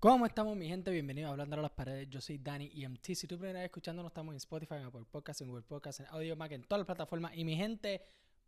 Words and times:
¿Cómo 0.00 0.26
estamos, 0.26 0.56
mi 0.56 0.66
gente? 0.66 0.90
Bienvenidos 0.90 1.28
a 1.28 1.32
Hablando 1.32 1.54
a 1.56 1.62
las 1.62 1.70
Paredes. 1.70 2.08
Yo 2.10 2.20
soy 2.20 2.38
Dani 2.38 2.72
EMT. 2.74 3.14
Si 3.14 3.28
tú 3.28 3.38
primera 3.38 3.60
vez 3.60 3.66
escuchando, 3.66 4.04
estamos 4.04 4.32
en 4.32 4.38
Spotify, 4.38 4.74
en 4.74 4.86
Apple 4.86 5.04
Podcasts, 5.08 5.42
en 5.42 5.48
Google 5.48 5.62
Podcasts, 5.62 6.00
en 6.00 6.06
Audio 6.06 6.34
Mac, 6.34 6.50
en 6.50 6.64
todas 6.64 6.80
las 6.80 6.86
plataformas. 6.86 7.30
Y 7.36 7.44
mi 7.44 7.54
gente, 7.56 8.02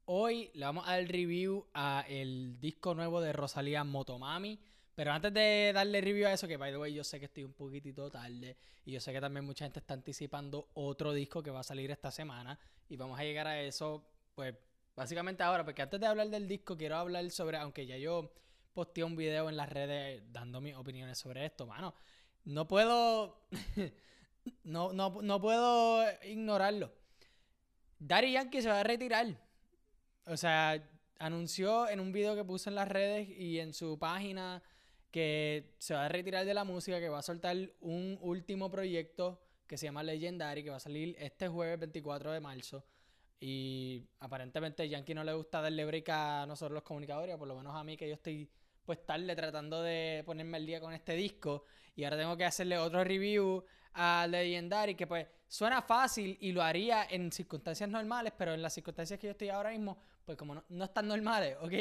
hoy 0.06 0.50
le 0.54 0.64
vamos 0.64 0.84
a 0.88 0.96
dar 0.96 1.06
review 1.06 1.64
a 1.74 2.04
el 2.08 2.58
disco 2.60 2.92
nuevo 2.94 3.20
de 3.20 3.32
Rosalía 3.32 3.84
Motomami. 3.84 4.58
Pero 4.96 5.12
antes 5.12 5.32
de 5.32 5.70
darle 5.72 6.00
review 6.00 6.26
a 6.26 6.32
eso, 6.32 6.48
que 6.48 6.56
by 6.56 6.72
the 6.72 6.78
way, 6.78 6.92
yo 6.92 7.04
sé 7.04 7.20
que 7.20 7.26
estoy 7.26 7.44
un 7.44 7.52
poquitito 7.52 8.10
tarde. 8.10 8.56
Y 8.84 8.90
yo 8.90 9.00
sé 9.00 9.12
que 9.12 9.20
también 9.20 9.44
mucha 9.44 9.64
gente 9.64 9.78
está 9.78 9.94
anticipando 9.94 10.70
otro 10.74 11.12
disco 11.12 11.40
que 11.40 11.52
va 11.52 11.60
a 11.60 11.64
salir 11.64 11.92
esta 11.92 12.10
semana. 12.10 12.58
Y 12.88 12.96
vamos 12.96 13.16
a 13.20 13.22
llegar 13.22 13.46
a 13.46 13.60
eso, 13.60 14.04
pues, 14.34 14.56
básicamente 14.96 15.44
ahora. 15.44 15.64
Porque 15.64 15.82
antes 15.82 16.00
de 16.00 16.06
hablar 16.06 16.30
del 16.30 16.48
disco, 16.48 16.76
quiero 16.76 16.96
hablar 16.96 17.30
sobre, 17.30 17.58
aunque 17.58 17.86
ya 17.86 17.96
yo 17.96 18.32
posteé 18.74 19.04
un 19.04 19.16
video 19.16 19.48
en 19.48 19.56
las 19.56 19.68
redes 19.68 20.22
dando 20.32 20.60
mis 20.60 20.74
opiniones 20.74 21.16
sobre 21.16 21.46
esto, 21.46 21.66
mano. 21.66 21.94
No 22.44 22.68
puedo. 22.68 23.46
no, 24.64 24.92
no, 24.92 25.22
no 25.22 25.40
puedo 25.40 26.04
ignorarlo. 26.24 26.92
Daddy 27.98 28.32
Yankee 28.32 28.60
se 28.60 28.68
va 28.68 28.80
a 28.80 28.84
retirar. 28.84 29.26
O 30.26 30.36
sea, 30.36 30.82
anunció 31.18 31.88
en 31.88 32.00
un 32.00 32.12
video 32.12 32.34
que 32.34 32.44
puso 32.44 32.68
en 32.68 32.74
las 32.74 32.88
redes 32.88 33.28
y 33.28 33.60
en 33.60 33.72
su 33.72 33.98
página 33.98 34.62
que 35.10 35.74
se 35.78 35.94
va 35.94 36.06
a 36.06 36.08
retirar 36.08 36.44
de 36.44 36.54
la 36.54 36.64
música, 36.64 36.98
que 36.98 37.08
va 37.08 37.20
a 37.20 37.22
soltar 37.22 37.56
un 37.80 38.18
último 38.20 38.70
proyecto 38.70 39.40
que 39.66 39.78
se 39.78 39.86
llama 39.86 40.02
Legendary, 40.02 40.64
que 40.64 40.70
va 40.70 40.76
a 40.76 40.80
salir 40.80 41.14
este 41.18 41.48
jueves 41.48 41.78
24 41.78 42.32
de 42.32 42.40
marzo. 42.40 42.84
Y 43.40 44.02
aparentemente 44.20 44.88
Yankee 44.88 45.14
no 45.14 45.22
le 45.22 45.32
gusta 45.32 45.60
darle 45.60 45.84
break 45.84 46.08
a 46.08 46.46
nosotros 46.46 46.74
los 46.74 46.82
comunicadores, 46.82 47.36
por 47.36 47.46
lo 47.46 47.56
menos 47.56 47.74
a 47.74 47.84
mí 47.84 47.96
que 47.96 48.08
yo 48.08 48.14
estoy 48.14 48.50
pues 48.84 49.04
tarde 49.04 49.34
tratando 49.34 49.82
de 49.82 50.22
ponerme 50.24 50.56
al 50.56 50.66
día 50.66 50.80
con 50.80 50.92
este 50.92 51.14
disco 51.14 51.64
y 51.96 52.04
ahora 52.04 52.16
tengo 52.16 52.36
que 52.36 52.44
hacerle 52.44 52.78
otro 52.78 53.04
review 53.04 53.64
a 53.94 54.26
Legendary 54.28 54.94
que 54.94 55.06
pues 55.06 55.26
suena 55.48 55.82
fácil 55.82 56.36
y 56.40 56.52
lo 56.52 56.62
haría 56.62 57.06
en 57.08 57.30
circunstancias 57.30 57.88
normales, 57.88 58.32
pero 58.36 58.52
en 58.54 58.62
las 58.62 58.74
circunstancias 58.74 59.18
que 59.18 59.28
yo 59.28 59.30
estoy 59.32 59.48
ahora 59.48 59.70
mismo, 59.70 59.96
pues 60.24 60.36
como 60.36 60.62
no, 60.68 60.84
están 60.84 61.06
normales, 61.06 61.56
¿ok? 61.60 61.72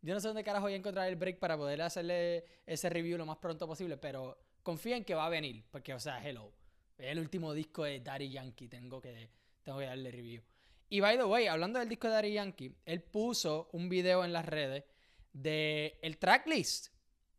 Yo 0.00 0.14
no 0.14 0.20
sé 0.20 0.28
dónde 0.28 0.42
carajo 0.42 0.64
voy 0.64 0.72
a 0.72 0.76
encontrar 0.76 1.08
el 1.08 1.16
break 1.16 1.38
para 1.38 1.56
poder 1.56 1.82
hacerle 1.82 2.44
ese 2.66 2.88
review 2.88 3.18
lo 3.18 3.26
más 3.26 3.36
pronto 3.36 3.66
posible, 3.66 3.96
pero 3.96 4.38
confía 4.62 4.96
en 4.96 5.04
que 5.04 5.14
va 5.14 5.26
a 5.26 5.28
venir, 5.28 5.64
porque 5.70 5.94
o 5.94 6.00
sea, 6.00 6.26
hello, 6.26 6.52
el 6.98 7.18
último 7.18 7.52
disco 7.52 7.84
de 7.84 8.00
Daddy 8.00 8.30
Yankee, 8.30 8.68
tengo 8.68 9.00
que, 9.00 9.30
tengo 9.62 9.78
que 9.78 9.86
darle 9.86 10.10
review. 10.10 10.42
Y 10.88 11.00
by 11.00 11.16
the 11.16 11.24
way, 11.24 11.46
hablando 11.46 11.78
del 11.78 11.88
disco 11.88 12.08
de 12.08 12.14
Daddy 12.14 12.32
Yankee, 12.32 12.74
él 12.84 13.02
puso 13.02 13.68
un 13.72 13.88
video 13.88 14.24
en 14.24 14.32
las 14.32 14.44
redes 14.44 14.84
de 15.32 15.98
el 16.02 16.18
tracklist 16.18 16.88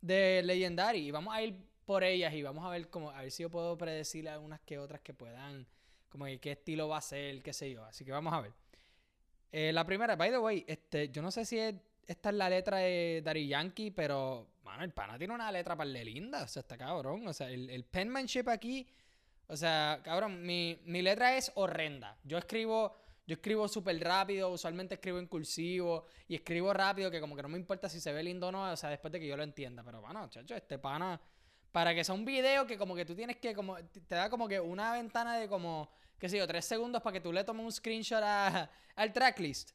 de 0.01 0.41
Legendary. 0.43 1.07
Y 1.07 1.11
vamos 1.11 1.33
a 1.33 1.41
ir 1.41 1.55
por 1.85 2.03
ellas 2.03 2.33
y 2.33 2.41
vamos 2.41 2.65
a 2.65 2.69
ver 2.69 2.89
cómo, 2.89 3.11
a 3.11 3.21
ver 3.21 3.31
si 3.31 3.43
yo 3.43 3.49
puedo 3.49 3.77
predecir 3.77 4.27
algunas 4.29 4.59
que 4.61 4.79
otras 4.79 5.01
que 5.01 5.13
puedan, 5.13 5.67
como 6.09 6.25
qué 6.41 6.51
estilo 6.51 6.87
va 6.87 6.97
a 6.97 7.01
ser, 7.01 7.41
qué 7.41 7.53
sé 7.53 7.71
yo. 7.71 7.83
Así 7.83 8.05
que 8.05 8.11
vamos 8.11 8.33
a 8.33 8.41
ver. 8.41 8.53
Eh, 9.51 9.71
la 9.71 9.85
primera, 9.85 10.15
by 10.15 10.31
the 10.31 10.37
way, 10.37 10.65
este, 10.67 11.09
yo 11.09 11.21
no 11.21 11.29
sé 11.31 11.45
si 11.45 11.59
esta 11.59 12.29
es 12.29 12.35
la 12.35 12.49
letra 12.49 12.77
de 12.77 13.21
Daddy 13.23 13.47
Yankee, 13.47 13.91
pero, 13.91 14.47
mano, 14.63 14.83
el 14.83 14.91
pana 14.91 15.17
tiene 15.17 15.33
una 15.33 15.51
letra 15.51 15.75
para 15.75 15.89
de 15.89 16.03
linda. 16.05 16.43
O 16.43 16.47
sea, 16.47 16.61
está 16.61 16.77
cabrón. 16.77 17.27
O 17.27 17.33
sea, 17.33 17.49
el, 17.49 17.69
el 17.69 17.83
penmanship 17.83 18.49
aquí, 18.49 18.87
o 19.47 19.55
sea, 19.55 20.01
cabrón, 20.03 20.41
mi, 20.41 20.79
mi 20.85 21.01
letra 21.01 21.37
es 21.37 21.51
horrenda. 21.55 22.17
Yo 22.23 22.37
escribo 22.37 22.95
yo 23.25 23.35
escribo 23.35 23.67
súper 23.67 23.99
rápido, 24.03 24.49
usualmente 24.49 24.95
escribo 24.95 25.17
en 25.17 25.27
cursivo 25.27 26.05
y 26.27 26.35
escribo 26.35 26.73
rápido 26.73 27.09
que 27.09 27.21
como 27.21 27.35
que 27.35 27.41
no 27.41 27.49
me 27.49 27.57
importa 27.57 27.87
si 27.87 28.01
se 28.01 28.11
ve 28.11 28.21
lindo 28.21 28.47
o 28.47 28.51
no, 28.51 28.71
o 28.71 28.75
sea, 28.75 28.89
después 28.89 29.11
de 29.11 29.19
que 29.19 29.27
yo 29.27 29.37
lo 29.37 29.43
entienda. 29.43 29.83
Pero 29.83 30.01
bueno, 30.01 30.29
chacho, 30.29 30.55
este 30.55 30.77
pana, 30.77 31.19
para 31.71 31.95
que 31.95 32.03
sea 32.03 32.15
un 32.15 32.25
video 32.25 32.67
que 32.67 32.77
como 32.77 32.95
que 32.95 33.05
tú 33.05 33.15
tienes 33.15 33.37
que, 33.37 33.53
como, 33.53 33.77
te 33.77 34.15
da 34.15 34.29
como 34.29 34.47
que 34.47 34.59
una 34.59 34.91
ventana 34.91 35.37
de 35.37 35.47
como, 35.47 35.89
qué 36.19 36.27
sé 36.27 36.37
yo, 36.37 36.47
tres 36.47 36.65
segundos 36.65 37.01
para 37.01 37.13
que 37.13 37.21
tú 37.21 37.31
le 37.31 37.45
tomes 37.45 37.65
un 37.65 37.71
screenshot 37.71 38.21
al 38.21 39.13
tracklist. 39.13 39.71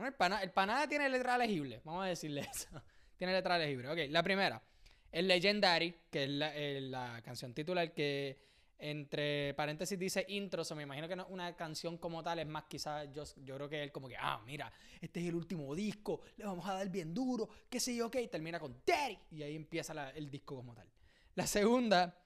El 0.00 0.14
pana, 0.14 0.40
el 0.40 0.52
pana 0.52 0.88
tiene 0.88 1.08
letra 1.08 1.36
legible, 1.36 1.80
vamos 1.84 2.04
a 2.04 2.08
decirle 2.08 2.42
eso. 2.52 2.68
tiene 3.16 3.32
letra 3.32 3.58
legible. 3.58 3.88
Ok, 3.88 3.98
la 4.10 4.22
primera, 4.22 4.62
el 5.10 5.26
Legendary, 5.26 6.02
que 6.08 6.22
es 6.22 6.30
la, 6.30 6.52
la 6.54 7.22
canción 7.22 7.52
titular 7.52 7.92
que 7.92 8.49
entre 8.80 9.54
paréntesis 9.54 9.98
dice 9.98 10.24
intro, 10.28 10.62
o 10.68 10.74
me 10.74 10.82
imagino 10.82 11.06
que 11.06 11.16
no 11.16 11.26
una 11.26 11.54
canción 11.54 11.98
como 11.98 12.22
tal, 12.22 12.38
es 12.38 12.46
más 12.46 12.64
quizás 12.64 13.08
yo, 13.12 13.24
yo 13.44 13.56
creo 13.56 13.68
que 13.68 13.82
él 13.82 13.92
como 13.92 14.08
que, 14.08 14.16
ah, 14.18 14.40
mira, 14.44 14.72
este 15.00 15.20
es 15.20 15.28
el 15.28 15.34
último 15.34 15.74
disco, 15.74 16.22
le 16.36 16.44
vamos 16.44 16.66
a 16.66 16.74
dar 16.74 16.88
bien 16.88 17.12
duro, 17.12 17.48
qué 17.68 17.78
sé 17.78 17.94
yo, 17.94 18.06
ok, 18.06 18.16
termina 18.30 18.58
con 18.58 18.82
Daddy 18.86 19.18
y 19.32 19.42
ahí 19.42 19.54
empieza 19.54 20.10
el 20.10 20.30
disco 20.30 20.56
como 20.56 20.74
tal. 20.74 20.86
La 21.34 21.46
segunda, 21.46 22.18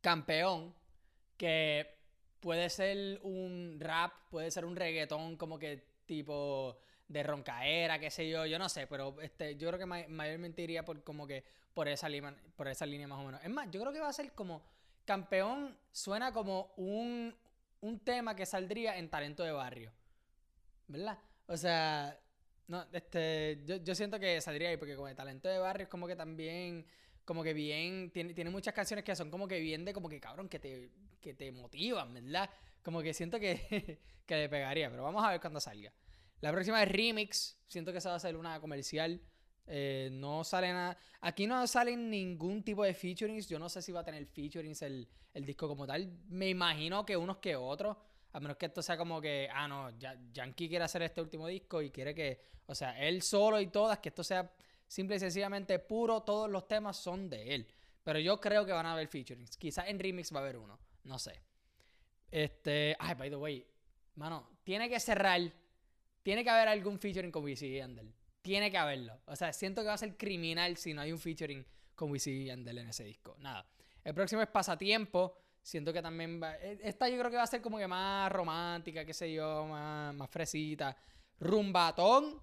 Campeón, 0.00 0.74
que 1.36 1.86
puede 2.40 2.68
ser 2.70 3.20
un 3.22 3.78
rap, 3.80 4.12
puede 4.30 4.50
ser 4.50 4.64
un 4.64 4.76
reggaetón 4.76 5.36
como 5.36 5.58
que 5.58 5.92
tipo 6.06 6.78
de 7.08 7.22
roncaera, 7.22 7.98
qué 7.98 8.10
sé 8.10 8.28
yo, 8.28 8.46
yo 8.46 8.58
no 8.58 8.68
sé, 8.68 8.86
pero 8.86 9.20
este, 9.20 9.56
yo 9.56 9.68
creo 9.68 9.78
que 9.78 9.86
mayormente 9.86 10.62
iría 10.62 10.84
por 10.84 11.02
como 11.04 11.26
que 11.26 11.44
por 11.74 11.88
esa, 11.88 12.08
línea, 12.08 12.34
por 12.56 12.68
esa 12.68 12.86
línea 12.86 13.06
más 13.06 13.18
o 13.18 13.24
menos. 13.24 13.42
Es 13.42 13.50
más, 13.50 13.70
yo 13.70 13.80
creo 13.80 13.92
que 13.92 14.00
va 14.00 14.08
a 14.08 14.12
ser 14.12 14.32
como 14.32 14.62
Campeón 15.04 15.76
suena 15.90 16.32
como 16.32 16.72
un, 16.76 17.34
tema 18.04 18.36
que 18.36 18.46
saldría 18.46 18.98
en 18.98 19.10
Talento 19.10 19.42
de 19.42 19.52
Barrio. 19.52 19.92
¿Verdad? 20.86 21.18
O 21.46 21.56
sea, 21.56 22.18
no, 22.68 22.86
este, 22.92 23.62
yo, 23.64 23.94
siento 23.94 24.18
que 24.20 24.40
saldría 24.40 24.70
ahí 24.70 24.76
porque 24.76 24.94
como 24.94 25.08
de 25.08 25.14
Talento 25.14 25.48
de 25.48 25.58
Barrio 25.58 25.84
es 25.84 25.88
como 25.88 26.06
que 26.06 26.16
también, 26.16 26.86
como 27.24 27.42
que 27.42 27.52
bien, 27.52 28.10
tiene, 28.10 28.34
tiene 28.34 28.50
muchas 28.50 28.74
canciones 28.74 29.04
que 29.04 29.16
son 29.16 29.30
como 29.30 29.48
que 29.48 29.58
bien 29.60 29.84
de 29.84 29.92
como 29.92 30.08
que 30.08 30.20
cabrón, 30.20 30.48
que 30.48 30.58
te, 30.58 30.90
que 31.20 31.34
te 31.34 31.50
motivan, 31.50 32.14
¿verdad? 32.14 32.48
Como 32.82 33.02
que 33.02 33.14
siento 33.14 33.40
que, 33.40 34.00
que 34.26 34.36
le 34.36 34.48
pegaría, 34.48 34.90
pero 34.90 35.02
vamos 35.02 35.24
a 35.24 35.30
ver 35.30 35.40
cuando 35.40 35.60
salga. 35.60 35.92
La 36.40 36.50
próxima 36.50 36.82
es 36.82 36.88
Remix, 36.90 37.56
siento 37.68 37.92
que 37.92 37.98
esa 37.98 38.10
va 38.10 38.16
a 38.16 38.20
ser 38.20 38.36
una 38.36 38.60
comercial. 38.60 39.20
Eh, 39.66 40.08
no 40.12 40.44
sale 40.44 40.72
nada. 40.72 40.96
Aquí 41.20 41.46
no 41.46 41.66
salen 41.66 42.10
ningún 42.10 42.62
tipo 42.62 42.84
de 42.84 42.94
featurings. 42.94 43.48
Yo 43.48 43.58
no 43.58 43.68
sé 43.68 43.82
si 43.82 43.92
va 43.92 44.00
a 44.00 44.04
tener 44.04 44.26
featurings 44.26 44.82
el, 44.82 45.08
el 45.34 45.44
disco 45.44 45.68
como 45.68 45.86
tal. 45.86 46.10
Me 46.28 46.48
imagino 46.48 47.04
que 47.06 47.16
unos 47.16 47.38
que 47.38 47.56
otros. 47.56 47.96
A 48.32 48.40
menos 48.40 48.56
que 48.56 48.66
esto 48.66 48.82
sea 48.82 48.96
como 48.96 49.20
que, 49.20 49.48
ah, 49.52 49.68
no, 49.68 49.90
Yankee 50.32 50.68
quiere 50.68 50.84
hacer 50.84 51.02
este 51.02 51.20
último 51.20 51.46
disco 51.46 51.82
y 51.82 51.90
quiere 51.90 52.14
que, 52.14 52.40
o 52.66 52.74
sea, 52.74 52.98
él 52.98 53.20
solo 53.20 53.60
y 53.60 53.66
todas, 53.66 53.98
que 53.98 54.08
esto 54.08 54.24
sea 54.24 54.50
simple 54.86 55.16
y 55.16 55.18
sencillamente 55.18 55.78
puro, 55.78 56.22
todos 56.22 56.50
los 56.50 56.66
temas 56.66 56.96
son 56.96 57.28
de 57.28 57.54
él. 57.54 57.68
Pero 58.02 58.18
yo 58.18 58.40
creo 58.40 58.64
que 58.64 58.72
van 58.72 58.86
a 58.86 58.94
haber 58.94 59.08
featurings. 59.08 59.56
Quizás 59.58 59.86
en 59.88 59.98
remix 59.98 60.34
va 60.34 60.38
a 60.38 60.42
haber 60.42 60.56
uno, 60.56 60.78
no 61.04 61.18
sé. 61.18 61.42
Este, 62.30 62.96
ay, 62.98 63.14
by 63.14 63.28
the 63.28 63.36
way, 63.36 63.66
mano, 64.14 64.48
tiene 64.64 64.88
que 64.88 64.98
cerrar, 64.98 65.40
tiene 66.22 66.42
que 66.42 66.48
haber 66.48 66.68
algún 66.68 66.98
featuring 66.98 67.30
con 67.30 67.46
y 67.46 67.54
Yandel. 67.54 68.14
Tiene 68.42 68.70
que 68.70 68.78
haberlo. 68.78 69.20
O 69.26 69.36
sea, 69.36 69.52
siento 69.52 69.82
que 69.82 69.88
va 69.88 69.94
a 69.94 69.98
ser 69.98 70.16
criminal 70.16 70.76
si 70.76 70.92
no 70.92 71.00
hay 71.00 71.12
un 71.12 71.18
featuring 71.18 71.64
con 71.94 72.10
Wisin 72.10 72.34
y 72.42 72.50
en 72.50 72.88
ese 72.88 73.04
disco. 73.04 73.36
Nada. 73.38 73.64
El 74.02 74.14
próximo 74.14 74.42
es 74.42 74.48
Pasatiempo. 74.48 75.36
Siento 75.62 75.92
que 75.92 76.02
también 76.02 76.42
va. 76.42 76.56
E, 76.56 76.80
esta 76.82 77.08
yo 77.08 77.16
creo 77.18 77.30
que 77.30 77.36
va 77.36 77.44
a 77.44 77.46
ser 77.46 77.62
como 77.62 77.78
que 77.78 77.86
más 77.86 78.30
romántica, 78.32 79.04
qué 79.04 79.14
sé 79.14 79.32
yo, 79.32 79.66
más, 79.66 80.12
más 80.14 80.28
fresita. 80.28 80.96
Rumbatón. 81.38 82.42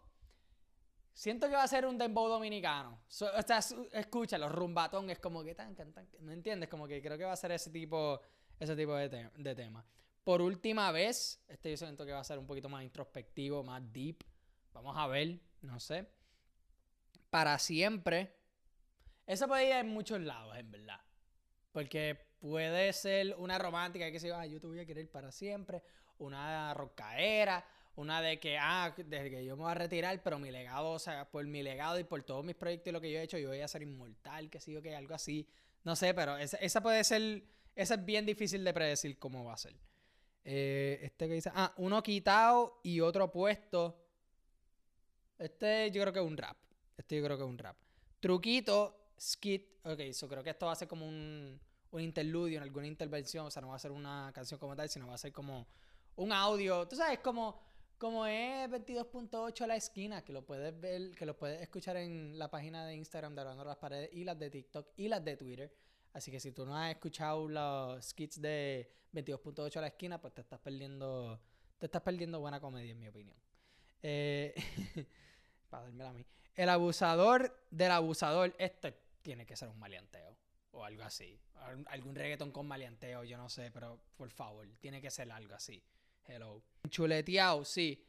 Siento 1.13 1.47
que 1.47 1.55
va 1.55 1.63
a 1.63 1.67
ser 1.67 1.85
un 1.85 1.97
dembow 1.97 2.29
dominicano. 2.29 3.01
o 3.01 3.41
sea, 3.41 3.59
escúchalo, 3.91 4.47
rumbatón 4.47 5.09
es 5.09 5.19
como 5.19 5.43
que 5.43 5.53
tan, 5.53 5.75
tan, 5.75 5.91
tan. 5.91 6.07
¿No 6.21 6.31
entiendes? 6.31 6.69
Como 6.69 6.87
que 6.87 7.01
creo 7.01 7.17
que 7.17 7.25
va 7.25 7.33
a 7.33 7.35
ser 7.35 7.51
ese 7.51 7.71
tipo, 7.71 8.21
ese 8.57 8.73
tipo 8.73 8.95
de 8.95 9.55
tema. 9.55 9.85
Por 10.23 10.41
última 10.41 10.91
vez, 10.91 11.43
este 11.47 11.71
yo 11.71 11.77
siento 11.77 12.05
que 12.05 12.13
va 12.13 12.19
a 12.19 12.23
ser 12.23 12.39
un 12.39 12.47
poquito 12.47 12.69
más 12.69 12.83
introspectivo, 12.83 13.63
más 13.63 13.81
deep. 13.91 14.23
Vamos 14.71 14.95
a 14.95 15.07
ver. 15.07 15.39
No 15.61 15.79
sé. 15.79 16.07
Para 17.29 17.57
siempre. 17.59 18.35
Eso 19.25 19.47
puede 19.47 19.67
ir 19.67 19.73
en 19.73 19.89
muchos 19.89 20.19
lados, 20.19 20.57
en 20.57 20.71
verdad. 20.71 20.99
Porque 21.71 22.17
puede 22.39 22.91
ser 22.93 23.35
una 23.37 23.59
romántica 23.59 24.11
que 24.11 24.19
se 24.19 24.31
va, 24.31 24.45
yo 24.45 24.59
te 24.59 24.67
voy 24.67 24.79
a 24.79 24.85
querer 24.85 25.09
para 25.09 25.31
siempre. 25.31 25.83
Una 26.17 26.73
rocaera. 26.73 27.65
Una 27.95 28.21
de 28.21 28.39
que, 28.39 28.57
ah, 28.57 28.95
desde 28.95 29.29
que 29.29 29.43
yo 29.43 29.57
me 29.57 29.63
voy 29.63 29.71
a 29.71 29.75
retirar, 29.75 30.23
pero 30.23 30.39
mi 30.39 30.51
legado, 30.51 30.91
o 30.91 30.99
sea, 30.99 31.29
por 31.29 31.45
mi 31.45 31.61
legado 31.61 31.99
y 31.99 32.05
por 32.05 32.23
todos 32.23 32.45
mis 32.45 32.55
proyectos 32.55 32.87
y 32.87 32.91
lo 32.93 33.01
que 33.01 33.11
yo 33.11 33.19
he 33.19 33.23
hecho, 33.23 33.37
yo 33.37 33.49
voy 33.49 33.59
a 33.59 33.67
ser 33.67 33.81
inmortal, 33.81 34.49
que 34.49 34.61
sí 34.61 34.73
o 34.77 34.81
que 34.81 34.95
algo 34.95 35.13
así. 35.13 35.45
No 35.83 35.97
sé, 35.97 36.13
pero 36.13 36.37
esa, 36.37 36.81
puede 36.81 37.03
ser. 37.03 37.43
Esa 37.75 37.95
es 37.95 38.05
bien 38.05 38.25
difícil 38.25 38.63
de 38.63 38.73
predecir 38.73 39.19
cómo 39.19 39.43
va 39.43 39.53
a 39.53 39.57
ser. 39.57 39.75
Eh, 40.45 40.99
este 41.03 41.27
que 41.27 41.33
dice, 41.33 41.51
ah, 41.53 41.73
uno 41.75 42.01
quitado 42.01 42.79
y 42.83 43.01
otro 43.01 43.31
puesto. 43.31 43.97
Este 45.39 45.89
yo 45.91 46.01
creo 46.01 46.13
que 46.13 46.19
es 46.19 46.25
un 46.25 46.37
rap. 46.37 46.57
Este 46.97 47.15
yo 47.15 47.23
creo 47.23 47.37
que 47.37 47.43
es 47.43 47.49
un 47.49 47.57
rap. 47.57 47.77
Truquito, 48.19 49.13
skit. 49.19 49.85
Ok, 49.85 50.11
so 50.11 50.27
creo 50.27 50.43
que 50.43 50.49
esto 50.49 50.65
va 50.65 50.73
a 50.73 50.75
ser 50.75 50.87
como 50.87 51.07
un, 51.07 51.59
un 51.91 52.01
interludio 52.01 52.57
en 52.57 52.63
alguna 52.63 52.87
intervención. 52.87 53.45
O 53.45 53.51
sea, 53.51 53.61
no 53.61 53.69
va 53.69 53.75
a 53.75 53.79
ser 53.79 53.91
una 53.91 54.31
canción 54.33 54.59
como 54.59 54.75
tal, 54.75 54.89
sino 54.89 55.07
va 55.07 55.15
a 55.15 55.17
ser 55.17 55.31
como 55.31 55.67
un 56.17 56.33
audio. 56.33 56.87
Tú 56.87 56.97
sabes, 56.97 57.19
como, 57.19 57.59
como 57.97 58.25
es 58.25 58.69
22.8 58.69 59.65
la 59.65 59.77
esquina, 59.77 60.23
que 60.23 60.33
lo 60.33 60.45
puedes 60.45 60.77
ver, 60.79 61.11
que 61.11 61.25
lo 61.25 61.37
puedes 61.37 61.61
escuchar 61.61 61.97
en 61.97 62.37
la 62.37 62.51
página 62.51 62.85
de 62.85 62.95
Instagram 62.95 63.33
de 63.33 63.41
Hablando 63.41 63.63
las 63.63 63.77
Paredes 63.77 64.09
y 64.13 64.25
las 64.25 64.37
de 64.37 64.49
TikTok 64.49 64.89
y 64.97 65.07
las 65.07 65.23
de 65.23 65.37
Twitter. 65.37 65.73
Así 66.13 66.31
que 66.31 66.39
si 66.39 66.51
tú 66.51 66.65
no 66.65 66.75
has 66.75 66.91
escuchado 66.91 67.47
los 67.47 68.03
skits 68.03 68.41
de 68.41 68.91
22.8 69.13 69.77
a 69.77 69.81
la 69.81 69.87
esquina, 69.87 70.19
pues 70.19 70.33
te 70.33 70.41
estás 70.41 70.59
perdiendo, 70.59 71.39
te 71.77 71.85
estás 71.85 72.01
perdiendo 72.01 72.39
buena 72.39 72.59
comedia, 72.59 72.91
en 72.91 72.99
mi 72.99 73.07
opinión. 73.07 73.37
Eh, 74.01 74.53
para 75.69 75.85
a 75.85 76.13
mí. 76.13 76.25
El 76.55 76.69
abusador 76.69 77.65
del 77.69 77.91
abusador, 77.91 78.53
este 78.57 78.93
tiene 79.21 79.45
que 79.45 79.55
ser 79.55 79.69
un 79.69 79.79
maleanteo 79.79 80.35
o 80.71 80.83
algo 80.83 81.03
así. 81.03 81.39
Algún 81.87 82.15
reggaetón 82.15 82.51
con 82.51 82.67
maleanteo, 82.67 83.23
yo 83.23 83.37
no 83.37 83.49
sé, 83.49 83.69
pero 83.71 83.99
por 84.15 84.29
favor, 84.31 84.67
tiene 84.79 85.01
que 85.01 85.11
ser 85.11 85.31
algo 85.31 85.55
así. 85.55 85.83
Hello. 86.25 86.61
Chuleteado, 86.89 87.65
sí. 87.65 88.05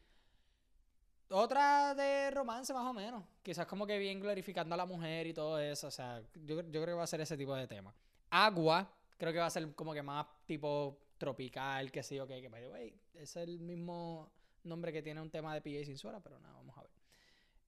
Otra 1.30 1.94
de 1.94 2.30
romance 2.30 2.72
más 2.72 2.84
o 2.84 2.92
menos. 2.92 3.24
Quizás 3.42 3.66
como 3.66 3.86
que 3.86 3.98
bien 3.98 4.20
glorificando 4.20 4.74
a 4.74 4.78
la 4.78 4.86
mujer 4.86 5.26
y 5.26 5.32
todo 5.32 5.58
eso. 5.58 5.86
O 5.86 5.90
sea, 5.90 6.22
yo, 6.34 6.58
creo 6.58 6.86
que 6.86 6.92
va 6.92 7.04
a 7.04 7.06
ser 7.06 7.20
ese 7.20 7.36
tipo 7.36 7.54
de 7.54 7.66
tema. 7.66 7.94
Agua, 8.30 8.92
creo 9.16 9.32
que 9.32 9.38
va 9.38 9.46
a 9.46 9.50
ser 9.50 9.74
como 9.74 9.94
que 9.94 10.02
más 10.02 10.26
tipo 10.46 10.98
tropical, 11.18 11.90
que 11.92 12.02
sí, 12.02 12.18
ok, 12.18 12.28
que 12.28 12.48
by 12.48 12.62
the 12.62 12.68
way, 12.68 13.00
es 13.14 13.36
el 13.36 13.60
mismo 13.60 14.32
nombre 14.64 14.92
que 14.92 15.02
tiene 15.02 15.20
un 15.20 15.30
tema 15.30 15.54
de 15.54 15.60
PJ 15.60 15.84
sin 15.84 15.98
suela, 15.98 16.20
pero 16.20 16.38
nada, 16.40 16.54
vamos 16.54 16.76
a 16.78 16.82
ver. 16.82 16.90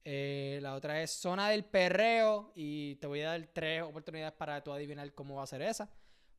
Eh, 0.05 0.59
la 0.61 0.75
otra 0.75 1.01
es 1.01 1.11
Zona 1.11 1.49
del 1.49 1.63
Perreo 1.63 2.51
y 2.55 2.95
te 2.95 3.07
voy 3.07 3.21
a 3.21 3.29
dar 3.29 3.47
tres 3.53 3.83
oportunidades 3.83 4.33
para 4.33 4.61
tú 4.61 4.73
adivinar 4.73 5.13
cómo 5.13 5.35
va 5.35 5.43
a 5.43 5.47
ser 5.47 5.61
esa. 5.61 5.89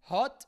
Hot. 0.02 0.46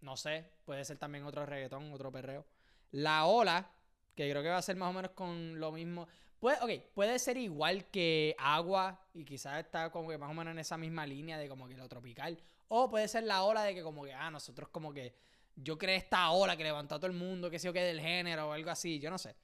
no 0.00 0.16
sé, 0.16 0.44
puede 0.64 0.84
ser 0.84 0.98
también 0.98 1.24
otro 1.24 1.44
reggaetón, 1.44 1.92
otro 1.92 2.12
perreo. 2.12 2.46
La 2.92 3.26
Ola, 3.26 3.70
que 4.14 4.30
creo 4.30 4.42
que 4.42 4.48
va 4.48 4.58
a 4.58 4.62
ser 4.62 4.76
más 4.76 4.90
o 4.90 4.92
menos 4.92 5.10
con 5.12 5.58
lo 5.58 5.72
mismo. 5.72 6.06
Puede, 6.38 6.58
ok, 6.60 6.84
puede 6.94 7.18
ser 7.18 7.36
igual 7.36 7.86
que 7.86 8.36
Agua 8.38 9.04
y 9.12 9.24
quizás 9.24 9.58
está 9.58 9.90
como 9.90 10.08
que 10.08 10.18
más 10.18 10.30
o 10.30 10.34
menos 10.34 10.52
en 10.52 10.60
esa 10.60 10.78
misma 10.78 11.04
línea 11.04 11.36
de 11.36 11.48
como 11.48 11.66
que 11.66 11.76
lo 11.76 11.88
tropical. 11.88 12.40
O 12.68 12.88
puede 12.88 13.08
ser 13.08 13.24
la 13.24 13.42
ola 13.42 13.64
de 13.64 13.74
que 13.74 13.82
como 13.82 14.04
que, 14.04 14.14
ah, 14.14 14.30
nosotros 14.30 14.68
como 14.68 14.92
que 14.92 15.16
yo 15.56 15.76
creé 15.76 15.96
esta 15.96 16.30
ola 16.30 16.56
que 16.56 16.62
levantó 16.62 16.94
a 16.94 16.98
todo 16.98 17.10
el 17.10 17.16
mundo, 17.16 17.50
que 17.50 17.58
sé 17.58 17.66
yo 17.66 17.72
que 17.72 17.82
del 17.82 18.00
género 18.00 18.48
o 18.48 18.52
algo 18.52 18.70
así, 18.70 19.00
yo 19.00 19.10
no 19.10 19.18
sé. 19.18 19.34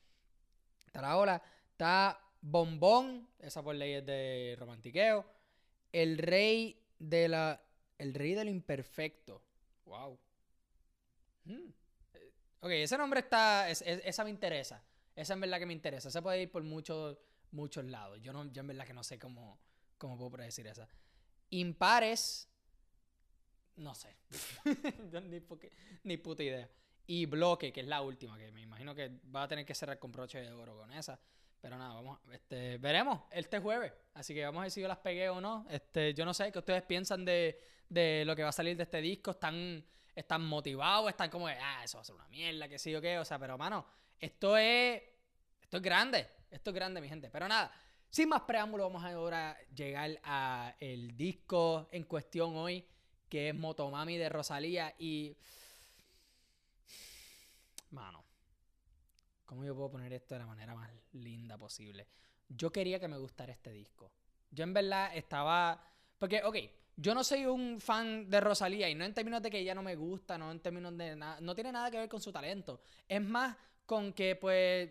Está 0.95 1.03
la 1.09 1.17
ola, 1.17 1.43
está 1.73 2.21
Bombón, 2.41 3.29
esa 3.41 3.65
por 3.65 3.75
ley 3.75 3.95
es 3.95 4.07
de 4.07 4.55
romantiqueo. 4.61 5.27
El 5.91 6.19
rey 6.19 6.81
de 7.01 7.27
la. 7.27 7.61
El 7.99 8.15
rey 8.15 8.35
del 8.35 8.49
imperfecto. 8.49 9.43
Wow. 9.87 10.17
Hmm. 11.47 11.73
Ok, 12.61 12.71
ese 12.71 12.97
nombre 12.97 13.21
está. 13.21 13.69
esa 13.69 14.23
me 14.23 14.31
interesa. 14.31 14.85
Esa 15.17 15.35
en 15.35 15.41
verdad 15.41 15.59
que 15.59 15.67
me 15.67 15.73
interesa. 15.73 16.13
Se 16.13 16.23
puede 16.23 16.43
ir 16.43 16.53
por 16.53 16.63
muchos, 16.63 17.19
muchos 17.51 17.85
lados. 17.87 18.21
Yo, 18.23 18.33
no, 18.33 18.45
yo 18.53 18.61
en 18.61 18.69
verdad 18.69 18.87
que 18.87 18.95
no 18.95 19.03
sé 19.03 19.19
cómo, 19.19 19.59
cómo 19.99 20.17
puedo 20.17 20.31
predecir 20.31 20.69
esa. 20.69 20.89
Impares. 21.51 22.49
No 23.75 23.97
sé. 23.97 24.17
ni, 25.29 25.43
ni 26.05 26.17
puta 26.19 26.43
idea. 26.45 26.71
Y 27.07 27.27
bloque, 27.27 27.73
que 27.73 27.81
es 27.81 27.87
la 27.87 28.01
última, 28.03 28.39
que 28.39 28.51
me 28.53 28.63
imagino 28.63 28.95
que 28.95 29.11
va 29.35 29.43
a 29.43 29.49
tener 29.49 29.67
que 29.67 29.75
cerrar 29.75 29.99
con 29.99 30.13
broche 30.13 30.41
de 30.41 30.51
oro 30.53 30.77
con 30.77 30.93
esa. 30.93 31.19
Pero 31.61 31.79
nada, 31.79 31.95
vamos, 31.95 32.19
este, 32.31 32.77
veremos 32.79 33.23
este 33.31 33.59
jueves. 33.59 33.93
Así 34.13 34.35
que 34.35 34.45
vamos 34.45 34.61
a 34.61 34.63
ver 34.65 34.71
si 34.71 34.83
yo 34.83 34.89
las 34.89 34.99
pegué 34.99 35.31
o 35.31 35.41
no. 35.41 35.67
Este, 35.71 36.13
yo 36.13 36.25
no 36.25 36.35
sé 36.35 36.53
qué 36.53 36.59
ustedes 36.59 36.83
piensan 36.83 37.25
de, 37.25 37.59
de 37.89 38.25
lo 38.27 38.37
que 38.37 38.43
va 38.43 38.51
a 38.51 38.53
salir 38.53 38.77
de 38.77 38.83
este 38.83 39.01
disco. 39.01 39.31
Están, 39.31 39.83
están 40.15 40.45
motivados, 40.45 41.09
están 41.09 41.31
como 41.31 41.49
de, 41.49 41.55
ah, 41.55 41.83
eso 41.83 41.97
va 41.97 42.03
a 42.03 42.05
ser 42.05 42.15
una 42.15 42.29
mierda, 42.29 42.69
que 42.69 42.79
sí 42.79 42.95
o 42.95 43.01
qué. 43.01 43.19
O 43.19 43.25
sea, 43.25 43.39
pero 43.39 43.57
mano, 43.57 43.87
esto 44.19 44.57
es, 44.57 45.03
esto 45.63 45.79
es 45.79 45.83
grande. 45.83 46.29
Esto 46.51 46.71
es 46.71 46.75
grande, 46.75 47.01
mi 47.01 47.09
gente. 47.09 47.31
Pero 47.31 47.49
nada, 47.49 47.73
sin 48.11 48.29
más 48.29 48.43
preámbulo, 48.43 48.85
vamos 48.85 49.03
ahora 49.03 49.53
a 49.53 49.75
llegar 49.75 50.21
a 50.23 50.77
el 50.79 51.17
disco 51.17 51.89
en 51.91 52.05
cuestión 52.05 52.57
hoy, 52.57 52.87
que 53.29 53.49
es 53.49 53.55
Motomami 53.55 54.19
de 54.19 54.29
Rosalía. 54.29 54.95
Y 54.99 55.37
Mano, 57.95 58.25
¿cómo 59.47 59.65
yo 59.65 59.73
puedo 59.75 59.93
poner 59.93 60.13
esto 60.13 60.35
de 60.35 60.41
la 60.41 60.47
manera 60.47 60.75
más 60.75 60.91
linda 61.13 61.57
posible? 61.57 62.09
Yo 62.49 62.73
quería 62.73 62.99
que 62.99 63.07
me 63.07 63.17
gustara 63.19 63.53
este 63.53 63.71
disco. 63.71 64.11
Yo 64.51 64.65
en 64.65 64.75
verdad 64.75 65.17
estaba... 65.17 65.81
Porque, 66.19 66.43
ok, 66.43 66.57
yo 66.97 67.15
no 67.15 67.23
soy 67.23 67.47
un 67.47 67.81
fan 67.81 68.29
de 68.29 68.41
Rosalía 68.41 68.89
y 68.89 68.97
no 68.97 69.05
en 69.05 69.15
términos 69.15 69.43
de 69.43 69.51
que 69.51 69.61
ella 69.61 69.77
no 69.77 69.83
me 69.83 69.95
gusta, 69.95 70.37
no 70.37 70.51
en 70.51 70.59
términos 70.59 70.97
de 70.97 71.15
nada, 71.15 71.41
no 71.41 71.55
tiene 71.55 71.71
nada 71.71 71.89
que 71.89 71.99
ver 71.99 72.09
con 72.09 72.21
su 72.21 72.33
talento. 72.33 72.81
Es 73.07 73.23
más 73.23 73.57
con 73.87 74.13
que 74.13 74.35
pues 74.35 74.91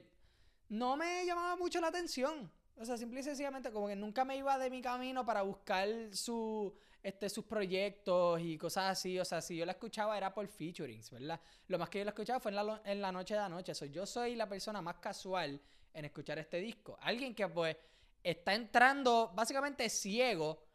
no 0.69 0.95
me 0.95 1.25
llamaba 1.25 1.57
mucho 1.57 1.81
la 1.81 1.87
atención. 1.87 2.49
O 2.77 2.85
sea, 2.85 2.97
simple 2.97 3.19
y 3.19 3.23
sencillamente 3.23 3.69
como 3.69 3.87
que 3.87 3.97
nunca 3.97 4.23
me 4.23 4.37
iba 4.37 4.57
de 4.57 4.69
mi 4.69 4.81
camino 4.81 5.25
para 5.25 5.41
buscar 5.41 5.89
su 6.13 6.73
este, 7.03 7.29
sus 7.29 7.43
proyectos 7.43 8.39
y 8.41 8.57
cosas 8.57 8.91
así. 8.91 9.19
O 9.19 9.25
sea, 9.25 9.41
si 9.41 9.57
yo 9.57 9.65
la 9.65 9.73
escuchaba 9.73 10.17
era 10.17 10.33
por 10.33 10.47
featurings, 10.47 11.11
¿verdad? 11.11 11.39
Lo 11.67 11.77
más 11.77 11.89
que 11.89 11.99
yo 11.99 12.05
la 12.05 12.11
escuchaba 12.11 12.39
fue 12.39 12.51
en 12.51 12.55
la, 12.55 12.81
en 12.85 13.01
la 13.01 13.11
noche 13.11 13.33
de 13.33 13.41
anoche. 13.41 13.75
So, 13.75 13.85
yo 13.85 14.05
soy 14.05 14.35
la 14.35 14.47
persona 14.47 14.81
más 14.81 14.95
casual 14.97 15.59
en 15.93 16.05
escuchar 16.05 16.39
este 16.39 16.57
disco. 16.57 16.97
Alguien 17.01 17.35
que 17.35 17.47
pues 17.49 17.75
está 18.23 18.55
entrando 18.55 19.31
básicamente 19.35 19.89
ciego 19.89 20.65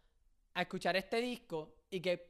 a 0.53 0.63
escuchar 0.63 0.97
este 0.97 1.21
disco 1.21 1.77
y 1.91 2.01
que 2.01 2.29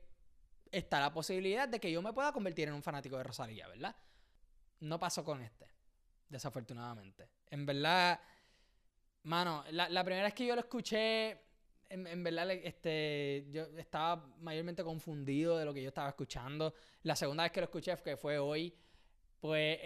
está 0.71 1.01
la 1.01 1.13
posibilidad 1.13 1.69
de 1.69 1.81
que 1.81 1.91
yo 1.91 2.01
me 2.01 2.13
pueda 2.13 2.33
convertir 2.33 2.69
en 2.69 2.75
un 2.75 2.83
fanático 2.83 3.17
de 3.17 3.25
Rosalía, 3.25 3.67
¿verdad? 3.67 3.97
No 4.81 4.99
pasó 4.99 5.25
con 5.25 5.43
este, 5.43 5.67
desafortunadamente. 6.29 7.31
En 7.47 7.67
verdad, 7.67 8.21
mano, 9.25 9.65
la, 9.71 9.89
la 9.89 10.05
primera 10.05 10.25
vez 10.25 10.35
que 10.35 10.47
yo 10.47 10.55
lo 10.55 10.61
escuché 10.61 11.48
en, 11.91 12.23
verdad, 12.23 12.51
este, 12.51 13.47
yo 13.51 13.65
estaba 13.77 14.35
mayormente 14.41 14.85
confundido 14.85 15.57
de 15.57 15.65
lo 15.65 15.73
que 15.73 15.83
yo 15.83 15.89
estaba 15.89 16.09
escuchando. 16.09 16.75
La 17.03 17.17
segunda 17.17 17.45
vez 17.45 17.53
que 17.53 17.61
lo 17.61 17.65
escuché, 17.65 17.97
que 18.05 18.17
fue 18.17 18.39
hoy, 18.39 18.75
pues, 19.41 19.79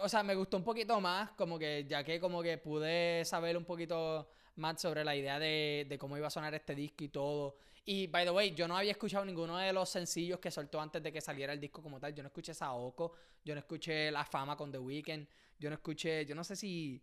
o 0.00 0.08
sea, 0.08 0.22
me 0.22 0.34
gustó 0.34 0.56
un 0.56 0.64
poquito 0.64 1.00
más, 1.00 1.30
como 1.32 1.58
que 1.58 1.84
ya 1.88 2.02
que 2.02 2.18
como 2.18 2.42
que 2.42 2.58
pude 2.58 3.24
saber 3.24 3.56
un 3.56 3.64
poquito 3.64 4.28
más 4.56 4.80
sobre 4.80 5.04
la 5.04 5.14
idea 5.14 5.38
de, 5.38 5.86
de 5.88 5.98
cómo 5.98 6.16
iba 6.16 6.26
a 6.26 6.30
sonar 6.30 6.54
este 6.54 6.74
disco 6.74 7.04
y 7.04 7.08
todo. 7.08 7.56
Y, 7.86 8.06
by 8.06 8.24
the 8.24 8.30
way, 8.30 8.54
yo 8.54 8.66
no 8.66 8.76
había 8.76 8.92
escuchado 8.92 9.24
ninguno 9.24 9.58
de 9.58 9.72
los 9.72 9.90
sencillos 9.90 10.40
que 10.40 10.50
soltó 10.50 10.80
antes 10.80 11.02
de 11.02 11.12
que 11.12 11.20
saliera 11.20 11.52
el 11.52 11.60
disco 11.60 11.82
como 11.82 12.00
tal. 12.00 12.14
Yo 12.14 12.22
no 12.22 12.28
escuché 12.28 12.54
Saoko, 12.54 13.12
yo 13.44 13.54
no 13.54 13.58
escuché 13.58 14.10
La 14.10 14.24
Fama 14.24 14.56
con 14.56 14.72
The 14.72 14.78
Weeknd, 14.78 15.26
yo 15.58 15.68
no 15.68 15.74
escuché, 15.74 16.24
yo 16.24 16.34
no 16.34 16.44
sé 16.44 16.56
si 16.56 17.02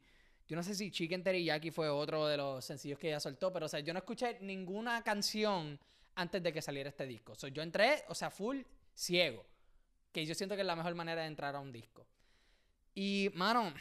yo 0.52 0.58
no 0.58 0.64
sé 0.64 0.76
si 0.76 0.92
Chicken 0.92 1.24
Teriyaki 1.24 1.72
fue 1.72 1.88
otro 1.88 2.28
de 2.28 2.36
los 2.36 2.66
sencillos 2.66 3.00
que 3.00 3.08
ella 3.08 3.22
soltó, 3.22 3.54
pero 3.54 3.68
o 3.68 3.70
sea, 3.70 3.80
yo 3.80 3.94
no 3.94 4.00
escuché 4.00 4.38
ninguna 4.42 5.02
canción 5.02 5.80
antes 6.16 6.44
de 6.44 6.52
que 6.52 6.62
saliera 6.62 6.90
este 6.90 7.06
disco. 7.08 7.34
So, 7.36 7.48
yo 7.48 7.64
entré, 7.64 8.04
o 8.10 8.14
sea, 8.14 8.30
full 8.30 8.60
ciego. 8.94 9.46
Que 10.12 10.26
yo 10.26 10.36
siento 10.36 10.56
que 10.56 10.62
es 10.64 10.68
la 10.68 10.76
mejor 10.76 10.94
manera 10.94 11.22
de 11.22 11.28
entrar 11.28 11.56
a 11.56 11.62
un 11.62 11.72
disco. 11.72 12.06
Y, 12.94 13.32
mano, 13.34 13.74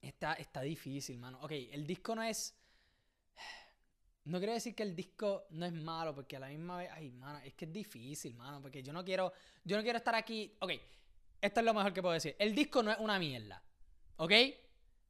está, 0.00 0.32
está 0.32 0.62
difícil, 0.62 1.18
mano. 1.18 1.38
Ok, 1.42 1.52
el 1.52 1.86
disco 1.86 2.14
no 2.14 2.22
es. 2.22 2.56
No 4.24 4.38
quiero 4.38 4.54
decir 4.54 4.74
que 4.74 4.84
el 4.84 4.96
disco 4.96 5.48
no 5.50 5.66
es 5.66 5.72
malo, 5.74 6.14
porque 6.14 6.36
a 6.36 6.40
la 6.40 6.48
misma 6.48 6.78
vez. 6.78 6.88
Ay, 6.94 7.10
mano, 7.10 7.40
es 7.40 7.52
que 7.52 7.66
es 7.66 7.72
difícil, 7.74 8.34
mano. 8.36 8.62
Porque 8.62 8.82
yo 8.82 8.90
no 8.90 9.04
quiero. 9.04 9.34
Yo 9.64 9.76
no 9.76 9.82
quiero 9.82 9.98
estar 9.98 10.14
aquí. 10.14 10.56
Ok, 10.60 10.72
esto 11.42 11.60
es 11.60 11.66
lo 11.66 11.74
mejor 11.74 11.92
que 11.92 12.00
puedo 12.00 12.14
decir. 12.14 12.34
El 12.38 12.54
disco 12.54 12.82
no 12.82 12.90
es 12.90 12.98
una 13.00 13.18
mierda. 13.18 13.62
¿Ok? 14.16 14.32